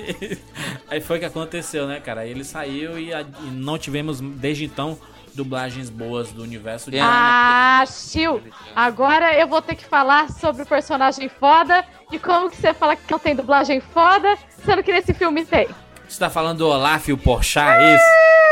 [0.90, 2.22] aí foi o que aconteceu, né, cara?
[2.22, 4.98] Aí ele saiu e, a- e não tivemos, desde então,
[5.36, 8.42] dublagens boas do universo de Ah, Chiu!
[8.76, 12.96] Agora eu vou ter que falar sobre o personagem foda e como que você fala
[12.96, 14.36] que não tem dublagem foda,
[14.66, 15.68] sendo que nesse filme tem.
[16.08, 18.47] Você tá falando do Olaf e o Porchat, é isso?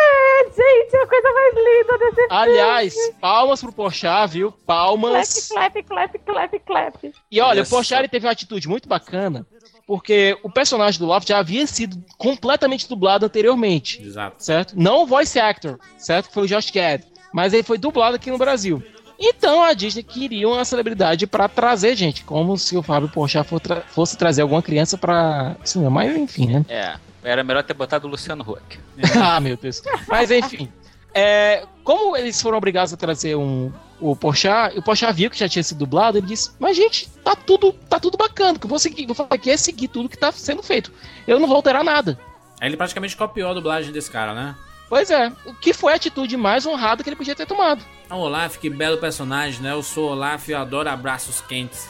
[0.56, 3.14] Gente, é a coisa mais linda desse Aliás, filme.
[3.20, 4.52] palmas pro Porchat, viu?
[4.52, 5.50] Palmas.
[5.50, 7.14] Clap, clap, clap, clap, clap.
[7.32, 9.46] E olha, o Porchat teve uma atitude muito bacana,
[9.86, 14.44] porque o personagem do Loft já havia sido completamente dublado anteriormente, Exato.
[14.44, 14.74] certo?
[14.78, 16.28] Não o voice actor, certo?
[16.30, 17.04] Que foi o Josh Gad,
[17.34, 18.82] mas ele foi dublado aqui no Brasil.
[19.18, 23.62] Então a Disney queria uma celebridade pra trazer gente, como se o Fábio Porchat for
[23.62, 26.66] tra- fosse trazer alguma criança pra cinema, mas enfim, né?
[26.68, 26.96] É,
[27.26, 28.80] era melhor ter botado o Luciano Huck.
[29.20, 29.82] ah, meu Deus.
[30.08, 30.72] Mas enfim.
[31.14, 35.40] É, como eles foram obrigados a trazer um, o Porchat, e o Porchat viu que
[35.40, 38.54] já tinha sido dublado, ele disse: Mas, gente, tá tudo, tá tudo bacana.
[38.54, 40.92] O que eu vou, seguir, vou fazer aqui é seguir tudo que tá sendo feito.
[41.26, 42.20] Eu não vou alterar nada.
[42.60, 44.56] Aí ele praticamente copiou a dublagem desse cara, né?
[44.88, 47.84] Pois é, o que foi a atitude mais honrada que ele podia ter tomado.
[48.08, 49.72] Ah, Olaf, que belo personagem, né?
[49.72, 51.90] Eu sou Olaf e eu adoro abraços quentes.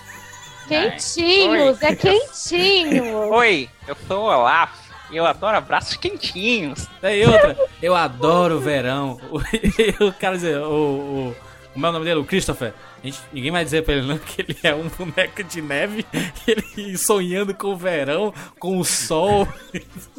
[0.68, 3.34] Quentinhos, é quentinho.
[3.34, 6.88] Oi, eu sou o Olaf eu adoro abraços quentinhos.
[7.02, 7.58] Tem outra.
[7.82, 9.20] Eu adoro o verão.
[10.00, 11.36] O, cara dizer, o, o.
[11.74, 12.20] Como é o nome dele?
[12.20, 12.74] O Christopher.
[13.04, 16.06] Gente, ninguém vai dizer pra ele não que ele é um boneco de neve.
[16.48, 19.48] Ele sonhando com o verão, com o sol.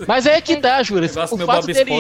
[0.07, 1.09] Mas é que tá, Júlia.
[1.09, 1.91] Negócio O fato, dele,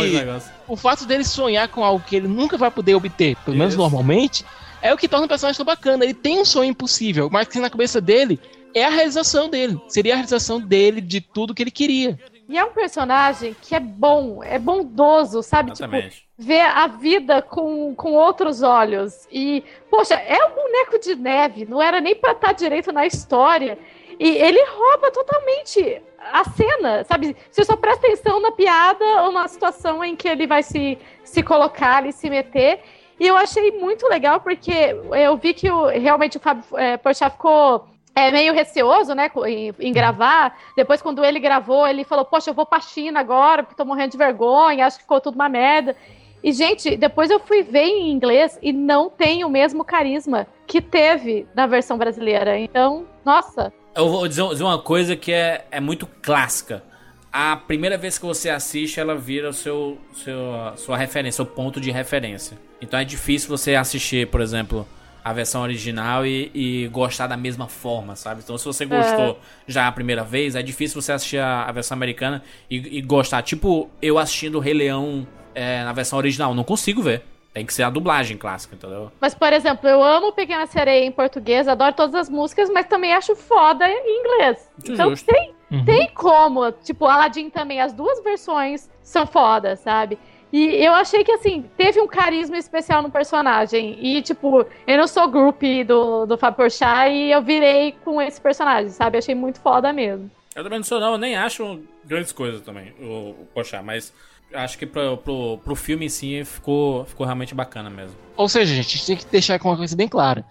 [0.69, 3.83] o fato dele sonhar com algo que ele nunca vai poder obter, pelo menos Isso.
[3.83, 4.45] normalmente,
[4.81, 6.05] é o que torna o personagem tão bacana.
[6.05, 8.39] Ele tem um sonho impossível, mas que na cabeça dele
[8.75, 9.81] é a realização dele.
[9.89, 12.19] Seria a realização dele de tudo que ele queria.
[12.49, 15.73] E é um personagem que é bom, é bondoso, sabe?
[15.73, 16.29] Tipo, Exatamente.
[16.39, 19.27] ver a vida com, com outros olhos.
[19.33, 23.77] E, poxa, é um boneco de neve, não era nem pra estar direito na história.
[24.19, 26.01] E ele rouba totalmente
[26.33, 27.37] a cena, sabe?
[27.51, 31.43] Você só presta atenção na piada ou na situação em que ele vai se, se
[31.43, 32.81] colocar ali, se meter.
[33.19, 37.33] E eu achei muito legal, porque eu vi que o- realmente o Fábio é, Porchat
[37.33, 37.87] ficou
[38.17, 40.59] é, meio receoso, né, em, em gravar.
[40.75, 44.13] Depois, quando ele gravou, ele falou, poxa, eu vou pra China agora, porque tô morrendo
[44.13, 45.95] de vergonha, acho que ficou tudo uma merda.
[46.43, 50.81] E, gente, depois eu fui ver em inglês e não tem o mesmo carisma que
[50.81, 52.59] teve na versão brasileira.
[52.59, 56.83] Então, nossa, Eu vou dizer, dizer uma coisa que é, é muito clássica.
[57.33, 60.37] A primeira vez que você assiste, ela vira o seu, seu,
[60.77, 62.57] sua referência, o ponto de referência.
[62.81, 64.87] Então é difícil você assistir, por exemplo,
[65.27, 68.43] a versão original e, e gostar da mesma forma, sabe?
[68.45, 71.97] Então se você gostou já a primeira vez, é difícil você assistir a, a versão
[71.97, 73.43] americana e, e gostar.
[73.43, 77.25] Tipo, eu assistindo o Rei Leão é, na versão original, não consigo ver.
[77.53, 79.11] Tem que ser a dublagem clássica, entendeu?
[79.21, 83.13] Mas, por exemplo, eu amo Pequena Sereia em português, adoro todas as músicas, mas também
[83.13, 84.71] acho foda em inglês.
[84.79, 85.27] Muito então justo.
[85.27, 85.85] tem, Uhum.
[85.85, 86.71] tem como.
[86.71, 90.17] Tipo, Aladdin também, as duas versões são fodas, sabe?
[90.53, 93.99] E eu achei que, assim, teve um carisma especial no personagem.
[94.01, 98.41] E, tipo, eu não sou groupie do, do Fábio Porchat e eu virei com esse
[98.41, 99.19] personagem, sabe?
[99.19, 100.31] Achei muito foda mesmo.
[100.55, 104.11] Eu também não sou não, eu nem acho grandes coisas também, o, o Pochá, mas
[104.55, 108.17] acho que pro, pro, pro filme em si ficou, ficou realmente bacana mesmo.
[108.37, 110.47] Ou seja, gente, a gente tem que deixar com uma coisa bem clara.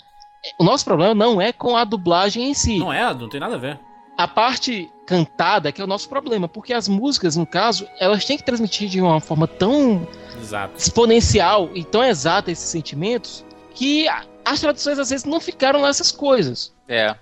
[0.60, 2.78] O nosso problema não é com a dublagem em si.
[2.78, 3.80] Não é, não tem nada a ver.
[4.18, 8.38] A parte cantada que é o nosso problema, porque as músicas, no caso, elas têm
[8.38, 10.08] que transmitir de uma forma tão
[10.42, 10.74] Exato.
[10.78, 13.44] exponencial e tão exata esses sentimentos
[13.74, 14.08] que
[14.44, 16.74] as traduções às vezes não ficaram nessas coisas.
[16.88, 17.16] É.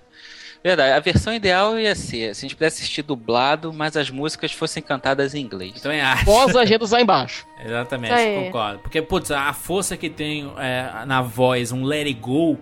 [0.62, 4.50] Verdade, a versão ideal ia ser se a gente pudesse assistir dublado, mas as músicas
[4.52, 5.74] fossem cantadas em inglês.
[5.76, 6.24] Então é arte.
[6.24, 7.44] Com as legendas lá embaixo.
[7.62, 8.44] Exatamente, aí.
[8.46, 8.78] concordo.
[8.78, 12.56] Porque, putz, a força que tem é, na voz, um let it go,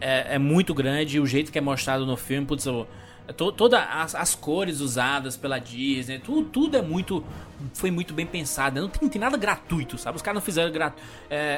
[0.00, 1.16] é, é muito grande.
[1.16, 2.86] E o jeito que é mostrado no filme, putz, o-
[3.36, 7.24] to, todas as, as cores usadas pela Disney, tudo, tudo é muito.
[7.74, 8.74] Foi muito bem pensado.
[8.74, 8.80] né?
[8.80, 10.16] Não tem, tem nada gratuito, sabe?
[10.16, 11.06] Os caras não fizeram gratuito.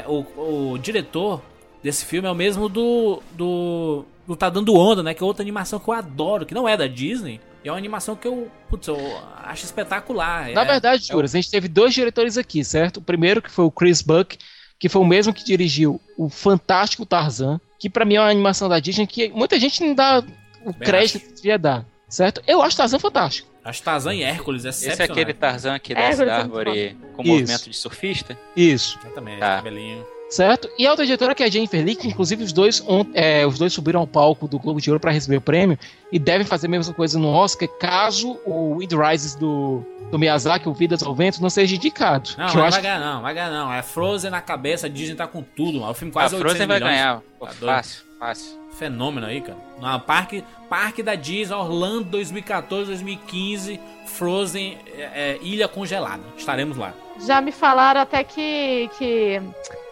[0.06, 1.40] o, o diretor
[1.82, 3.22] desse filme é o mesmo do.
[3.32, 4.04] do.
[4.26, 5.14] do Tá Dando Onda, né?
[5.14, 7.40] Que é outra animação que eu adoro, que não é da Disney.
[7.64, 8.98] E é uma animação que eu, putz, eu
[9.44, 10.50] acho espetacular.
[10.50, 12.98] Na É- verdade, é Juras, a gente teve dois diretores aqui, certo?
[12.98, 14.36] O primeiro que foi o Chris Buck,
[14.78, 18.68] que foi o mesmo que dirigiu o fantástico Tarzan, que pra mim é uma animação
[18.68, 20.22] da Disney que muita gente não dá
[20.64, 22.42] o Bem crédito que devia dar, certo?
[22.46, 23.48] Eu acho Tarzan fantástico.
[23.64, 27.22] Acho Tarzan e Hércules é Esse é aquele Tarzan que É, desce da árvore com
[27.22, 27.30] Isso.
[27.32, 28.38] movimento de surfista?
[28.54, 28.98] Isso.
[29.02, 29.56] Exatamente, Tá.
[29.56, 30.04] cabelinho.
[30.30, 30.68] certo?
[30.78, 33.46] E a outra diretora que é a Jennifer Lee, que inclusive os dois, on- é,
[33.46, 35.78] os dois subiram ao palco do Globo de Ouro para receber o prêmio
[36.10, 40.68] e devem fazer a mesma coisa no Oscar caso o Wind Rises do, do Miyazaki,
[40.68, 42.30] o Vidas ao Vento, não seja indicado.
[42.36, 43.72] Não, que eu não acho vai ganhar não, vai ganhar não.
[43.72, 45.92] É Frozen na cabeça, a Disney tá com tudo, mano.
[45.92, 46.94] O filme A quase 800 Frozen vai milhões.
[46.96, 47.20] ganhar.
[47.38, 47.66] Pô, Tá doido.
[47.76, 48.58] fácil, fácil.
[48.70, 49.58] Fenômeno aí, cara.
[49.78, 56.22] No parque, parque da Disney, Orlando 2014, 2015, Frozen, é, é, Ilha Congelada.
[56.36, 56.94] Estaremos lá.
[57.24, 59.40] Já me falaram até que, que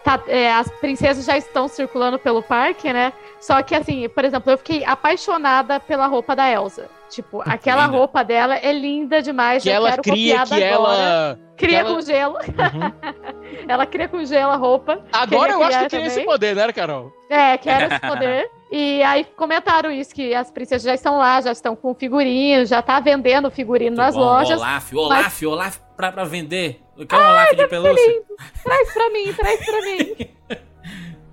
[0.03, 3.13] tá- é, as princesas já estão circulando pelo parque, né?
[3.39, 6.89] Só que, assim, por exemplo, eu fiquei apaixonada pela roupa da Elsa.
[7.09, 7.97] Tipo, aquela Linda.
[7.97, 9.61] roupa dela é linda demais.
[9.61, 10.63] que eu ela quero cria que agora.
[10.65, 11.39] ela.
[11.55, 12.37] Cria ela- com gelo.
[13.67, 15.03] ela cria com gelo a roupa.
[15.11, 16.25] Agora eu acho que eu queria esse também.
[16.25, 17.11] poder, né, Carol?
[17.29, 18.49] É, quero esse poder.
[18.75, 22.81] E aí comentaram isso, que as princesas já estão lá, já estão com figurino, já
[22.81, 24.59] tá vendendo figurino nas Bom, lojas.
[24.59, 26.81] Olaf, Olaf, Olaf pra, pra vender.
[26.97, 28.07] Eu quero um Olaf de pelúcia.
[28.07, 28.25] lindo.
[28.63, 30.27] Traz pra mim, traz pra mim.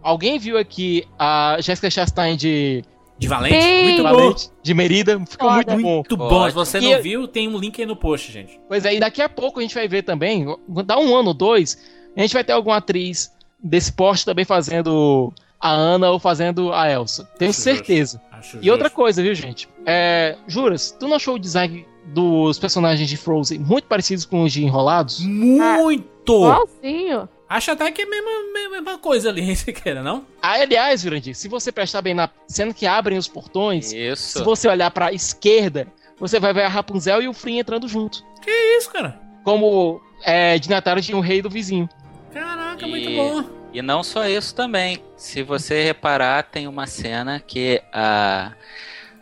[0.03, 2.85] Alguém viu aqui a Jessica Chastain de.
[3.19, 3.63] De Valente?
[3.63, 3.83] Sim.
[3.85, 4.09] Muito bom.
[4.11, 5.21] Valente, de Merida?
[5.27, 5.73] Ficou Foda.
[5.73, 5.95] muito bom.
[5.95, 6.47] Muito bom.
[6.47, 8.61] Se você E não viu, tem um link aí no post, gente.
[8.69, 10.45] Pois é, e daqui a pouco a gente vai ver também,
[10.85, 11.83] dá um ano ou dois,
[12.15, 16.91] a gente vai ter alguma atriz desse porte também fazendo a Ana ou fazendo a
[16.91, 17.29] Elsa.
[17.39, 18.21] Tenho Acho certeza.
[18.23, 18.35] justo.
[18.57, 19.69] Acho E outra coisa, viu, gente?
[19.85, 24.53] É, Juras, tu não achou o design dos personagens de Frozen muito parecidos com os
[24.53, 25.21] de Enrolados?
[25.21, 26.33] Muito!
[26.35, 27.29] Igualzinho.
[27.49, 28.31] Acho até que é a mesma,
[28.71, 30.25] mesma- coisa ali, se queira, não?
[30.41, 34.45] Ah, aliás, Jurandir, se você prestar bem na cena que abrem os portões, se Isso.
[34.45, 35.87] você olhar pra esquerda,
[36.19, 38.25] você vai ver a Rapunzel e o Flynn entrando junto.
[38.41, 39.21] Que isso, cara?
[39.45, 41.89] Como é, de Natália tinha o rei do vizinho.
[42.33, 43.60] Caraca, E- muito bom.
[43.73, 45.03] E não só isso também.
[45.17, 48.53] Se você reparar, tem uma cena que a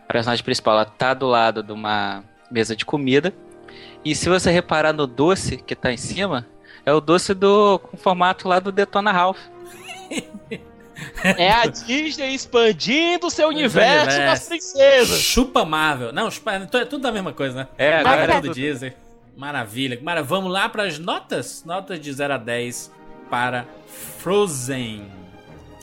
[0.07, 3.32] personagem principal ela tá do lado de uma mesa de comida.
[4.05, 6.46] E se você reparar no doce que tá em cima,
[6.86, 9.40] é o doce do com formato lá do Detona Ralph.
[11.36, 14.18] É a Disney expandindo seu universo universo.
[14.18, 15.20] das princesas.
[15.20, 16.12] Chupa Marvel.
[16.12, 17.68] Não, chupa, é tudo da mesma coisa, né?
[17.78, 18.92] É, Agora é é tudo Disney.
[19.36, 20.01] Maravilha.
[20.03, 21.62] Mara, vamos lá para as notas?
[21.64, 22.90] Notas de 0 a 10
[23.28, 25.06] para Frozen.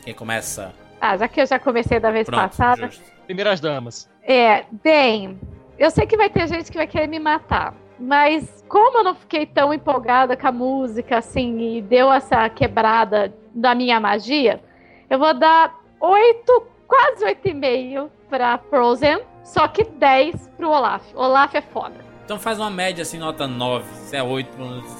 [0.03, 0.73] Quem começa?
[0.99, 2.87] Ah, já que eu já comecei da vez Pronto, passada.
[2.87, 3.03] justo.
[3.25, 4.09] Primeiras damas.
[4.23, 5.39] É, bem,
[5.77, 7.73] eu sei que vai ter gente que vai querer me matar.
[7.99, 13.33] Mas como eu não fiquei tão empolgada com a música, assim, e deu essa quebrada
[13.53, 14.61] da minha magia,
[15.09, 21.03] eu vou dar 8, quase 8,5 pra Frozen, só que 10 pro Olaf.
[21.15, 22.04] Olaf é foda.
[22.25, 23.85] Então faz uma média assim, nota 9.
[24.07, 24.49] Se é 8.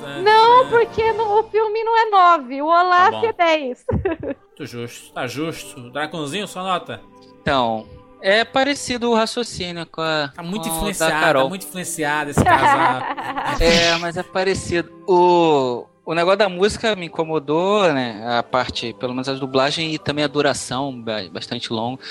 [0.05, 3.25] É, Não, porque no- o filme não é 9, o Olaf Tá bom.
[3.25, 3.85] é 10.
[4.23, 5.11] Muito justo.
[5.11, 5.89] Tá justo.
[5.89, 7.01] Draconzinho, sua nota?
[7.41, 7.87] Então,
[8.21, 10.31] é parecido o raciocínio com a.
[10.35, 13.01] Tá muito influenciado, tá muito influenciado esse casal.
[13.59, 14.91] É, mas é parecido.
[15.07, 18.23] O, o negócio da música me incomodou, né?
[18.37, 22.01] A parte, pelo menos a dublagem e também a duração ba- bastante longa.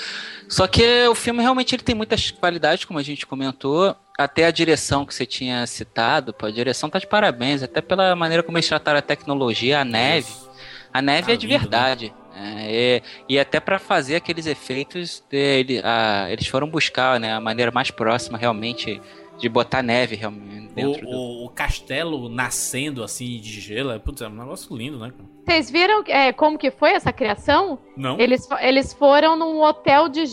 [0.49, 3.95] Só que o filme realmente ele tem muitas qualidades, como a gente comentou.
[4.17, 8.15] Até a direção que você tinha citado, pô, a direção tá de parabéns, até pela
[8.15, 10.31] maneira como eles trataram a tecnologia, a neve.
[10.93, 11.59] A neve Tá é de lindo, né?
[11.59, 12.13] verdade.
[12.37, 17.39] É, e, e até para fazer aqueles efeitos, ele, a- eles foram buscar né, a
[17.41, 19.01] maneira mais próxima realmente
[19.37, 21.09] de botar neve realmente dentro do.
[21.09, 23.91] O, o, o castelo nascendo assim de gelo.
[23.91, 25.13] é- Putz, é um negócio lindo, né?
[25.45, 27.77] Vocês viram é, como que foi essa criação?
[27.95, 28.19] Não?
[28.19, 30.23] Eles, eles foram num hotel de,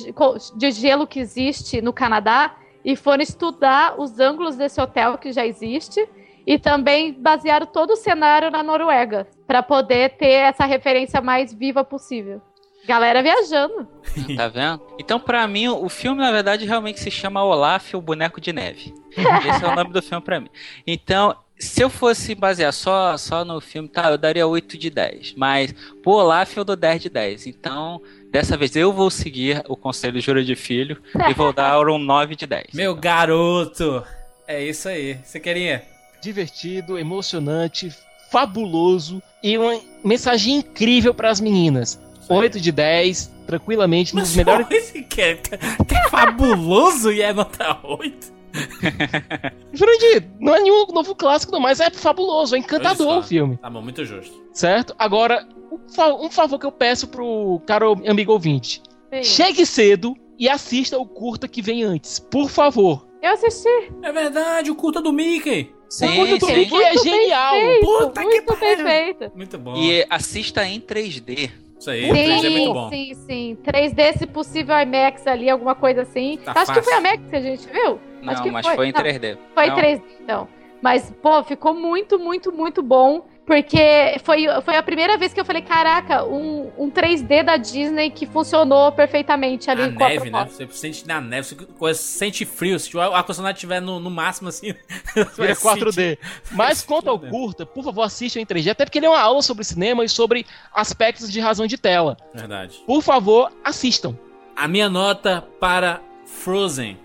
[0.57, 5.47] de gelo que existe no Canadá e foram estudar os ângulos desse hotel que já
[5.47, 6.09] existe
[6.47, 11.85] e também basearam todo o cenário na Noruega para poder ter essa referência mais viva
[11.85, 12.41] possível.
[12.87, 13.89] Galera viajando.
[14.37, 14.83] Tá vendo?
[14.99, 18.93] Então, pra mim, o filme, na verdade, realmente se chama Olaf, o Boneco de Neve.
[19.17, 20.51] Esse é o nome do filme pra mim.
[20.87, 25.35] Então, se eu fosse basear só, só no filme, tá, eu daria 8 de 10.
[25.35, 25.73] Mas,
[26.03, 27.47] pro Olaf, eu dou 10 de 10.
[27.47, 31.99] Então, dessa vez eu vou seguir o conselho Jura de Filho e vou dar um
[31.99, 32.67] 9 de 10.
[32.75, 34.05] Meu garoto!
[34.47, 35.19] É isso aí.
[35.25, 35.85] Você queria?
[36.21, 37.91] Divertido, emocionante,
[38.31, 41.99] fabuloso e uma mensagem incrível para as meninas.
[42.29, 44.67] 8 de 10, tranquilamente, nos melhores.
[44.71, 45.55] Esse que é, que
[45.95, 48.33] é fabuloso e é nota 8.
[49.73, 53.71] Jurandir, não é nenhum novo clássico, não, mas é fabuloso, é encantador o filme, Tá
[53.71, 54.43] bom, muito justo.
[54.53, 54.95] certo?
[54.99, 59.25] Agora, um fa- um favor que eu peço pro caro amigo ouvinte: Sim.
[59.25, 63.07] chegue cedo e assista o curta que vem antes, por favor.
[63.23, 63.69] Eu assisti.
[64.03, 65.73] É verdade, o curta do Mickey.
[66.03, 66.55] o curta do sim.
[66.57, 67.55] Mickey é Muito genial.
[67.55, 69.33] feito, Puta que muito bem pariu.
[69.37, 69.77] Muito bom.
[69.77, 71.51] E assista em 3D.
[71.83, 72.89] Isso aí, 3D é muito bom.
[72.91, 73.59] sim, sim.
[73.65, 76.39] 3D, se possível, IMAX ali, alguma coisa assim.
[76.45, 76.85] Tá Acho que fácil.
[76.85, 78.01] foi IMAX que a gente viu.
[78.25, 79.39] Acho Não, que mas foi, em Não, 3D.
[79.53, 79.77] Foi Não.
[79.77, 80.49] 3D, então.
[80.81, 83.25] Mas, pô, ficou muito, muito, muito bom.
[83.45, 88.11] Porque foi, foi a primeira vez que eu falei, caraca, um, um 3D da Disney
[88.11, 90.49] que funcionou perfeitamente ali A com a neve, né?
[90.49, 92.79] Você sente na neve, você sente frio.
[92.79, 94.75] Se o ar-condicionado estiver no, no máximo, assim.
[95.15, 95.93] Vira vai 4D.
[95.93, 96.19] sentir.
[96.53, 99.43] Mas quanto ao curta, por favor, assistam em 3D, até porque ele é uma aula
[99.43, 102.17] sobre cinema e sobre aspectos de razão de tela.
[102.33, 102.81] Verdade.
[102.87, 104.17] Por favor, assistam.
[104.55, 106.97] A minha nota para Frozen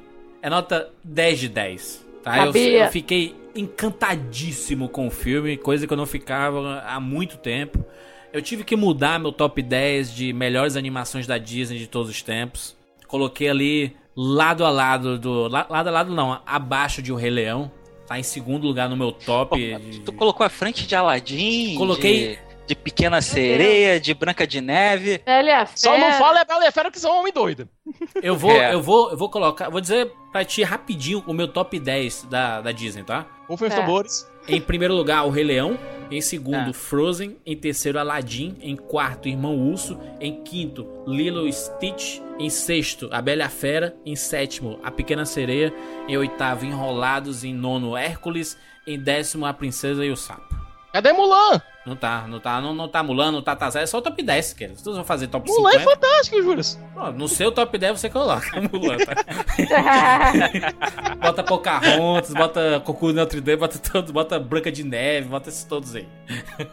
[0.41, 2.05] é nota 10 de 10.
[2.23, 2.45] Tá?
[2.45, 7.84] Eu, eu fiquei encantadíssimo com o filme, coisa que eu não ficava há muito tempo.
[8.34, 12.22] Eu tive que mudar meu top 10 de melhores animações da Disney de todos os
[12.22, 12.76] tempos.
[13.08, 15.47] Coloquei ali lado a lado do.
[15.47, 17.72] la- Lado a lado não, abaixo de O Rei Leão.
[18.05, 19.58] Tá em segundo lugar no meu top.
[19.80, 24.59] de- Tu colocou a frente de Aladdin, Coloquei- de, de Pequena Sereia, de Branca de
[24.61, 25.22] Neve.
[25.26, 27.68] Velha Só não fala é Bela e a Fera que são homem doido.
[28.22, 28.74] Eu vou, É.
[28.74, 32.59] eu vou, eu vou colocar, vou dizer pra ti rapidinho o meu top 10 da,
[32.61, 33.26] da Disney, tá?
[33.47, 33.78] Rufem os É.
[33.78, 34.30] tambores.
[34.49, 35.78] Em primeiro lugar, o Rei Leão.
[36.09, 36.74] Em segundo, Ah.
[36.74, 37.38] Frozen.
[37.45, 38.57] Em terceiro, Aladdin.
[38.61, 39.99] Em quarto, Irmão Urso.
[40.22, 42.20] Em quinto, Lilo e Stitch.
[42.39, 43.93] Em sexto, A Bela e a Fera.
[44.05, 45.74] Em sétimo, A Pequena Sereia.
[46.07, 47.43] Em oitavo, Enrolados.
[47.43, 48.57] Em nono, Hércules.
[48.86, 50.55] Em décimo, A Princesa e o Sapo.
[50.97, 51.61] Cadê Mulan?
[51.85, 54.21] Não tá, não tá, não, não tá Mulan, não tá Tazé, é só o top
[54.23, 54.75] 10, cara.
[54.75, 56.63] Se vocês vão fazer top Mulan é 50, fantástico, Júlio.
[56.95, 59.13] ó, no seu top 10 você coloca Mulan, tá?
[61.21, 65.95] Bota Pocahontas, bota Cocô Notre Dame, bota todos, bota Branca de Neve, bota esses todos
[65.95, 66.07] aí.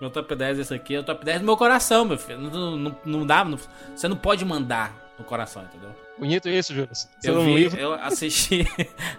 [0.00, 2.38] Meu top 10 esse aqui é o top 10 do meu coração, meu filho.
[2.38, 3.58] Não, não, não dá, não-
[3.94, 5.88] você não pode mandar no coração, entendeu?
[6.18, 6.90] Bonito isso, Júlio.
[6.92, 8.66] Você Eu, vi, eu assisti,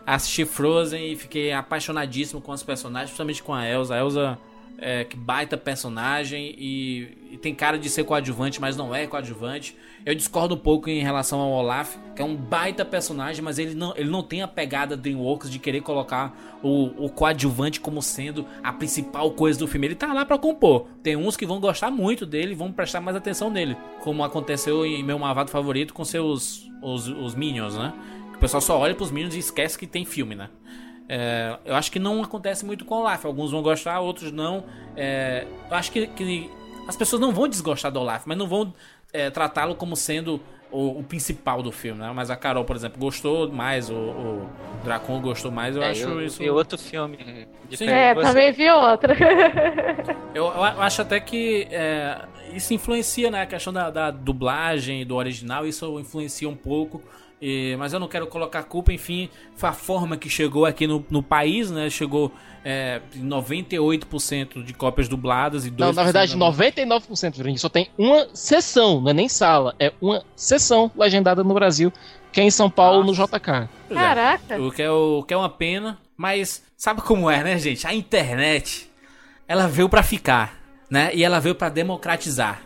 [0.06, 3.96] assisti Frozen e fiquei apaixonadíssimo com os personagens, principalmente com a Elsa.
[3.96, 4.38] A Elsa
[4.80, 9.76] é que baita personagem e, e tem cara de ser coadjuvante, mas não é coadjuvante.
[10.06, 13.74] Eu discordo um pouco em relação ao Olaf, que é um baita personagem, mas ele
[13.74, 18.46] não, ele não tem a pegada DreamWorks de querer colocar o, o coadjuvante como sendo
[18.64, 19.88] a principal coisa do filme.
[19.88, 20.88] Ele tá lá pra compor.
[21.02, 24.86] Tem uns que vão gostar muito dele e vão prestar mais atenção nele, como aconteceu
[24.86, 27.94] em meu Mavado favorito com seus os, os Minions, né?
[28.36, 30.50] O pessoal só olha pros Minions e esquece que tem filme, né?
[31.10, 33.26] É, eu acho que não acontece muito com o Olaf.
[33.26, 34.64] Alguns vão gostar, outros não.
[34.96, 36.50] É, eu acho que, que
[36.88, 38.74] as pessoas não vão desgostar do Olaf, mas não vão
[39.14, 40.42] é, tratá-lo como sendo
[40.72, 42.12] o, o principal do filme, né?
[42.14, 44.50] Mas a Carol, por exemplo, gostou mais, o, o
[44.84, 45.76] Dracon gostou mais.
[45.76, 46.40] Eu É, acho eu isso.
[46.40, 47.48] vi outro filme.
[47.70, 48.28] diferente É, de você.
[48.28, 49.16] também vi outra.
[50.34, 53.42] Eu, eu acho até que é, isso influencia, né?
[53.42, 57.02] A questão da, da dublagem do original, isso influencia um pouco.
[57.42, 61.06] E- mas eu não quero colocar culpa, enfim, foi a forma que chegou aqui no,
[61.10, 61.90] no país, né?
[61.90, 62.32] Chegou
[62.66, 66.52] é, em 98% de cópias dubladas e 2% Não, na verdade, não.
[66.52, 71.54] 99%, Jurandir, só tem uma sessão, não é nem sala, é uma sessão legendada no
[71.54, 71.94] Brasil,
[72.32, 73.70] que é em São Paulo, no JK.
[73.90, 73.94] É.
[73.94, 74.62] Caraca.
[74.62, 77.86] O que, é o que é uma pena, mas sabe como é, né, gente?
[77.88, 78.90] A internet,
[79.48, 80.60] ela veio pra ficar,
[80.90, 81.12] né?
[81.14, 82.62] E ela veio pra democratizar.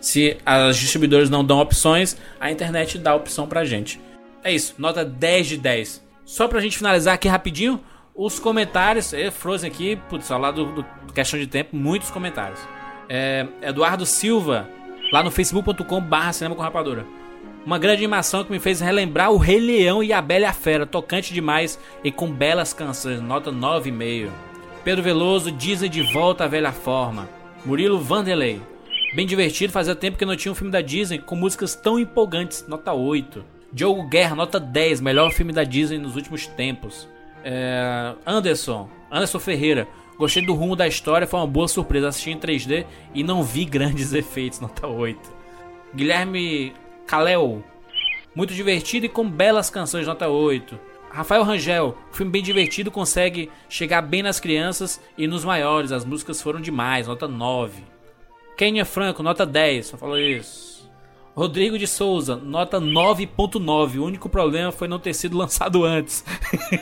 [0.00, 4.00] Se as distribuidoras não dão opções, a internet dá opção pra gente.
[4.42, 6.02] É isso, nota 10 de 10.
[6.24, 7.80] Só pra gente finalizar aqui rapidinho,
[8.14, 9.12] os comentários.
[9.12, 12.60] É, Frozen aqui, putz, ao lado do, do questão de tempo, muitos comentários.
[13.08, 14.68] É, Eduardo Silva,
[15.12, 17.06] lá no facebook.com barra cinema com rapadura.
[17.66, 20.52] Uma grande animação que me fez relembrar o Rei Leão e a Bela e a
[20.52, 24.30] Fera, tocante demais e com belas canções, nota 9,5.
[24.82, 27.28] Pedro Veloso, Disney de volta à velha forma.
[27.66, 28.62] Murilo Vanderlei,
[29.14, 32.64] bem divertido, fazia tempo que não tinha um filme da Disney com músicas tão empolgantes,
[32.66, 33.59] nota 8.
[33.72, 37.08] Diogo Guerra, nota 10, melhor filme da Disney nos últimos tempos.
[37.44, 39.86] É, Anderson, Anderson Ferreira,
[40.18, 43.64] gostei do rumo da história, foi uma boa surpresa, assisti em 3D e não vi
[43.66, 45.18] grandes efeitos, nota 8.
[45.94, 46.72] Guilherme
[47.06, 47.64] Kalel,
[48.34, 50.78] muito divertido e com belas canções, nota 8.
[51.10, 56.40] Rafael Rangel, filme bem divertido, consegue chegar bem nas crianças e nos maiores, as músicas
[56.40, 57.82] foram demais, nota 9.
[58.56, 60.69] Kenya Franco, nota 10, só falou isso.
[61.34, 66.24] Rodrigo de Souza, nota 9.9, o único problema foi não ter sido lançado antes.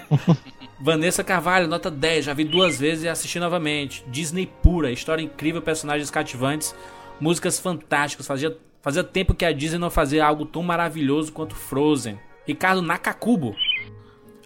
[0.80, 4.04] Vanessa Carvalho, nota 10, já vi duas vezes e assisti novamente.
[4.06, 6.74] Disney pura, história incrível, personagens cativantes,
[7.20, 8.26] músicas fantásticas.
[8.26, 12.18] Fazia, fazia tempo que a Disney não fazia algo tão maravilhoso quanto Frozen.
[12.46, 13.54] Ricardo Nakakubo,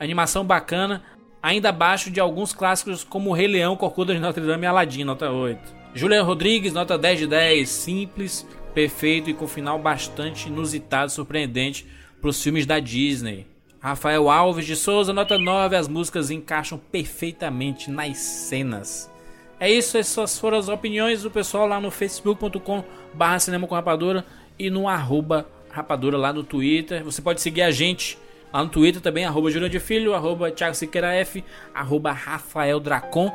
[0.01, 1.05] animação bacana,
[1.43, 5.31] ainda abaixo de alguns clássicos como Rei Leão, Corcunda de Notre Dame e Aladdin, nota
[5.31, 5.83] 8.
[5.95, 11.87] Julian Rodrigues, nota 10 de 10, simples, perfeito e com final bastante inusitado e surpreendente
[12.21, 13.47] para os filmes da Disney.
[13.81, 19.11] Rafael Alves de Souza, nota 9, as músicas encaixam perfeitamente nas cenas.
[19.59, 22.85] É isso, essas foram as opiniões do pessoal lá no facebook.com
[23.15, 24.25] barra cinema com rapadura
[24.59, 27.03] e no arroba rapadura lá no Twitter.
[27.05, 28.19] Você pode seguir a gente
[28.53, 31.45] lá no Twitter também, arroba de Filho, arroba Thiago Siqueira F,
[31.75, 33.33] arroba Rafael Dracon.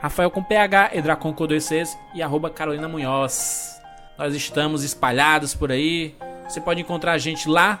[0.00, 3.79] Rafael com PH, Edracon com dois Cs e arroba Carolina Munhoz.
[4.20, 6.14] Nós estamos espalhados por aí.
[6.46, 7.80] Você pode encontrar a gente lá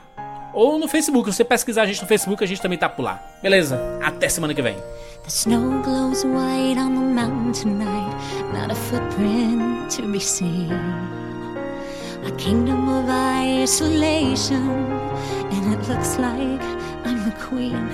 [0.54, 1.30] ou no Facebook.
[1.30, 3.22] Se você pesquisar a gente no Facebook, a gente também tá por lá.
[3.42, 3.78] Beleza?
[4.02, 4.74] Até semana que vem.
[4.74, 8.16] The snow glows white on the mountain tonight,
[8.54, 10.72] not a footprint to be seen.
[12.26, 14.66] A kingdom of isolation,
[15.52, 16.64] and it looks like
[17.04, 17.86] I'm the queen.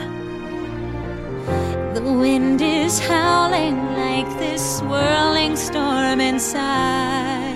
[1.95, 7.56] The wind is howling like this swirling storm inside.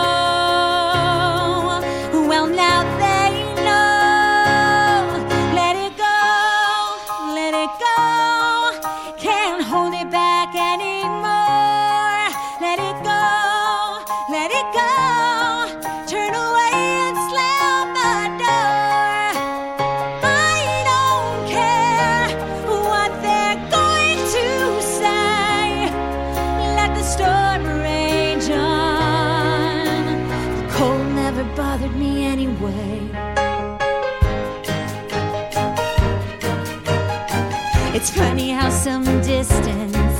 [38.01, 40.10] It's funny how some distance